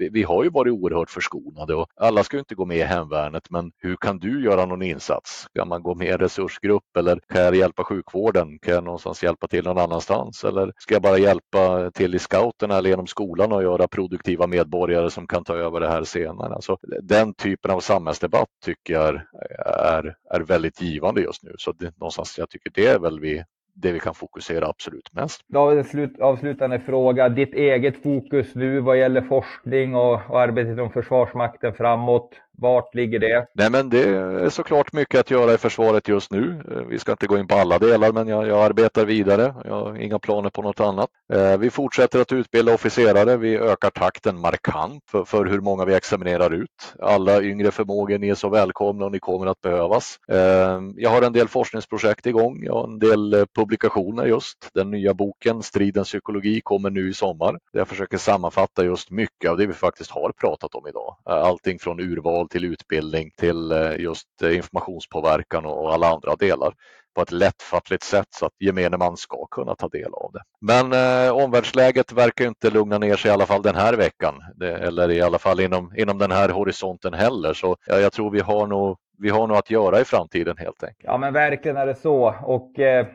vi, 0.02 0.10
vi, 0.10 0.24
har 0.24 0.44
ju 0.44 0.50
varit 0.50 0.74
oerhört 0.74 1.10
förskonade 1.10 1.76
och 1.76 1.88
alla 1.96 2.24
ska 2.24 2.40
inte 2.40 2.56
gå 2.56 2.66
med 2.66 2.78
i 2.78 2.82
hemvärnet 2.82 3.50
men 3.50 3.72
hur 3.78 3.96
kan 3.96 4.20
du 4.20 4.44
göra 4.44 4.66
någon 4.66 4.82
insats? 4.82 5.48
Kan 5.56 5.68
man 5.68 5.84
gå 5.84 5.96
med 5.96 6.08
i 6.08 6.12
en 6.12 6.18
resursgrupp 6.18 6.98
eller 6.98 7.20
kan 7.34 7.42
jag 7.42 7.56
hjälpa 7.56 7.84
sjukvården? 7.84 8.60
Kan 8.60 8.74
jag 8.74 8.84
någonstans 8.84 9.24
hjälpa 9.24 9.48
till 9.48 9.64
någon 9.64 9.78
annanstans? 9.78 10.44
Eller 10.44 10.74
ska 10.78 10.96
jag 10.96 11.02
bara 11.02 11.18
hjälpa 11.18 11.92
till 11.92 12.16
i 12.16 12.20
scouterna 12.20 12.78
eller 12.78 12.90
genom 12.90 13.08
skolan 13.08 13.52
och 13.52 13.64
göra 13.64 13.88
produktiva 13.88 14.48
medborgare 14.48 15.10
som 15.10 15.28
kan 15.28 15.44
ta 15.44 15.56
över 15.56 15.80
det 15.80 15.90
här 15.90 16.04
senare? 16.04 16.56
Alltså, 16.56 16.78
den 17.02 17.34
typen 17.34 17.72
av 17.72 17.80
samhällsdebatt 17.80 18.50
tycker 18.66 18.94
jag 18.94 19.22
är, 19.66 20.16
är 20.30 20.40
väldigt 20.40 20.82
givande 20.82 21.22
just 21.22 21.44
nu. 21.44 21.56
Så 21.58 21.72
det, 21.72 21.98
någonstans, 21.98 22.38
jag 22.38 22.50
tycker 22.50 22.72
det 22.74 22.88
är 22.88 23.00
väl 23.00 23.20
vi 23.20 23.31
det 23.74 23.92
vi 23.92 24.00
kan 24.00 24.14
fokusera 24.14 24.68
absolut 24.68 25.14
mest. 25.14 25.42
David, 25.48 25.78
en 25.78 25.84
slut, 25.84 26.20
avslutande 26.20 26.80
fråga. 26.80 27.30
Ditt 27.30 27.54
eget 27.54 28.04
fokus 28.04 28.56
nu 28.56 28.80
vad 28.80 29.00
gäller 29.00 29.22
forskning 29.22 29.96
och, 29.96 30.14
och 30.30 30.42
arbetet 30.42 30.72
inom 30.72 30.92
Försvarsmakten 30.92 31.74
framåt. 31.74 32.30
Vart 32.62 32.96
ligger 32.96 33.20
det? 33.20 33.48
Nej, 33.54 33.70
men 33.70 33.90
det 33.90 34.04
är 34.04 34.50
såklart 34.50 34.94
mycket 34.94 35.20
att 35.20 35.32
göra 35.32 35.54
i 35.54 35.58
försvaret 35.58 36.08
just 36.08 36.32
nu. 36.32 36.62
Eh, 36.72 36.78
vi 36.78 37.00
ska 37.00 37.12
inte 37.12 37.28
gå 37.28 37.38
in 37.38 37.48
på 37.48 37.56
alla 37.56 37.80
delar, 37.80 38.12
men 38.12 38.28
jag, 38.28 38.48
jag 38.48 38.66
arbetar 38.66 39.06
vidare. 39.06 39.56
Jag 39.66 39.74
har 39.74 39.98
inga 39.98 40.20
planer 40.20 40.50
på 40.50 40.62
något 40.62 40.80
annat. 40.80 41.10
Eh, 41.34 41.58
vi 41.58 41.70
fortsätter 41.70 42.22
att 42.22 42.32
utbilda 42.32 42.74
officerare. 42.74 43.38
Vi 43.38 43.58
ökar 43.58 43.90
takten 43.90 44.40
markant 44.40 45.04
för, 45.12 45.26
för 45.26 45.46
hur 45.46 45.60
många 45.62 45.86
vi 45.86 45.94
examinerar 45.94 46.54
ut. 46.54 46.96
Alla 47.00 47.42
yngre 47.42 47.72
förmågor, 47.72 48.18
ni 48.18 48.30
är 48.30 48.36
så 48.36 48.50
välkomna 48.50 49.06
och 49.06 49.12
ni 49.12 49.20
kommer 49.20 49.48
att 49.48 49.62
behövas. 49.62 50.18
Eh, 50.32 50.80
jag 50.96 51.10
har 51.10 51.22
en 51.22 51.34
del 51.34 51.48
forskningsprojekt 51.48 52.26
igång. 52.26 52.64
Jag 52.64 52.74
har 52.74 52.88
en 52.88 53.00
del 53.00 53.46
publikationer 53.56 54.26
just. 54.26 54.58
Den 54.74 54.92
nya 54.92 55.14
boken 55.14 55.64
Stridens 55.64 56.08
psykologi 56.08 56.62
kommer 56.64 56.90
nu 56.90 57.10
i 57.10 57.14
sommar. 57.14 57.60
Jag 57.72 57.88
försöker 57.88 58.18
sammanfatta 58.18 58.84
just 58.84 59.12
mycket 59.12 59.52
av 59.52 59.58
det 59.58 59.68
vi 59.68 59.74
faktiskt 59.74 60.12
har 60.12 60.32
pratat 60.32 60.76
om 60.76 60.88
idag. 60.88 61.16
Allting 61.26 61.80
från 61.80 62.00
urval 62.00 62.48
till 62.52 62.66
utbildning 62.66 63.32
till 63.38 63.72
eh, 63.72 63.96
just 64.00 64.28
eh, 64.44 64.56
informationspåverkan 64.56 65.66
och 65.66 65.94
alla 65.94 66.08
andra 66.08 66.36
delar 66.36 66.74
på 67.16 67.22
ett 67.22 67.32
lättfattligt 67.32 68.04
sätt 68.04 68.28
så 68.30 68.46
att 68.46 68.54
gemene 68.60 68.98
man 68.98 69.18
ska 69.18 69.48
kunna 69.52 69.76
ta 69.76 69.88
del 69.88 70.14
av 70.14 70.32
det. 70.34 70.42
Men 70.62 70.94
eh, 70.94 71.34
omvärldsläget 71.34 72.12
verkar 72.12 72.46
inte 72.46 72.70
lugna 72.70 72.98
ner 72.98 73.16
sig 73.16 73.30
i 73.30 73.34
alla 73.34 73.46
fall 73.46 73.62
den 73.62 73.76
här 73.76 73.94
veckan 73.94 74.36
det, 74.56 74.78
eller 74.78 75.12
i 75.12 75.22
alla 75.22 75.40
fall 75.40 75.60
inom, 75.60 75.94
inom 75.98 76.18
den 76.18 76.32
här 76.32 76.50
horisonten 76.50 77.14
heller. 77.14 77.54
Så 77.54 77.78
ja, 77.86 78.00
jag 78.00 78.14
tror 78.14 78.32
vi 78.32 78.40
har 78.40 78.68
nog 78.68 78.98
vi 79.22 79.30
har 79.30 79.48
nog 79.48 79.58
att 79.58 79.70
göra 79.70 80.00
i 80.00 80.06
framtiden 80.06 80.58
helt 80.58 80.84
enkelt. 80.84 81.04
Ja 81.04 81.18
men 81.18 81.34
verkligen 81.34 81.78
är 81.78 81.86
det 81.86 81.96
så. 81.96 82.36
Och 82.44 82.80
eh, 82.80 83.06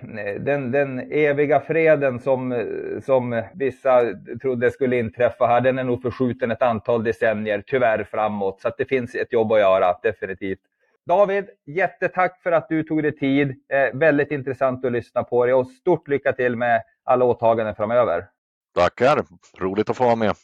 den, 0.40 0.72
den 0.72 1.12
eviga 1.12 1.60
freden 1.60 2.20
som, 2.20 2.64
som 3.04 3.42
vissa 3.54 4.02
trodde 4.42 4.70
skulle 4.70 4.98
inträffa 4.98 5.46
här, 5.46 5.60
den 5.60 5.78
är 5.78 5.84
nog 5.84 6.02
förskjuten 6.02 6.50
ett 6.50 6.62
antal 6.62 7.04
decennier 7.04 7.62
tyvärr 7.66 8.04
framåt. 8.10 8.60
Så 8.60 8.68
att 8.68 8.78
det 8.78 8.84
finns 8.84 9.14
ett 9.14 9.32
jobb 9.32 9.52
att 9.52 9.58
göra, 9.58 9.98
definitivt. 10.02 10.60
David, 11.06 11.44
jättetack 11.66 12.42
för 12.42 12.52
att 12.52 12.68
du 12.68 12.82
tog 12.82 13.02
dig 13.02 13.16
tid. 13.16 13.48
Eh, 13.48 13.98
väldigt 13.98 14.30
intressant 14.30 14.84
att 14.84 14.92
lyssna 14.92 15.22
på 15.24 15.44
dig 15.44 15.54
och 15.54 15.66
stort 15.66 16.08
lycka 16.08 16.32
till 16.32 16.56
med 16.56 16.82
alla 17.04 17.24
åtaganden 17.24 17.74
framöver. 17.74 18.26
Tackar, 18.74 19.24
roligt 19.58 19.90
att 19.90 19.96
få 19.96 20.04
vara 20.04 20.16
med. 20.16 20.36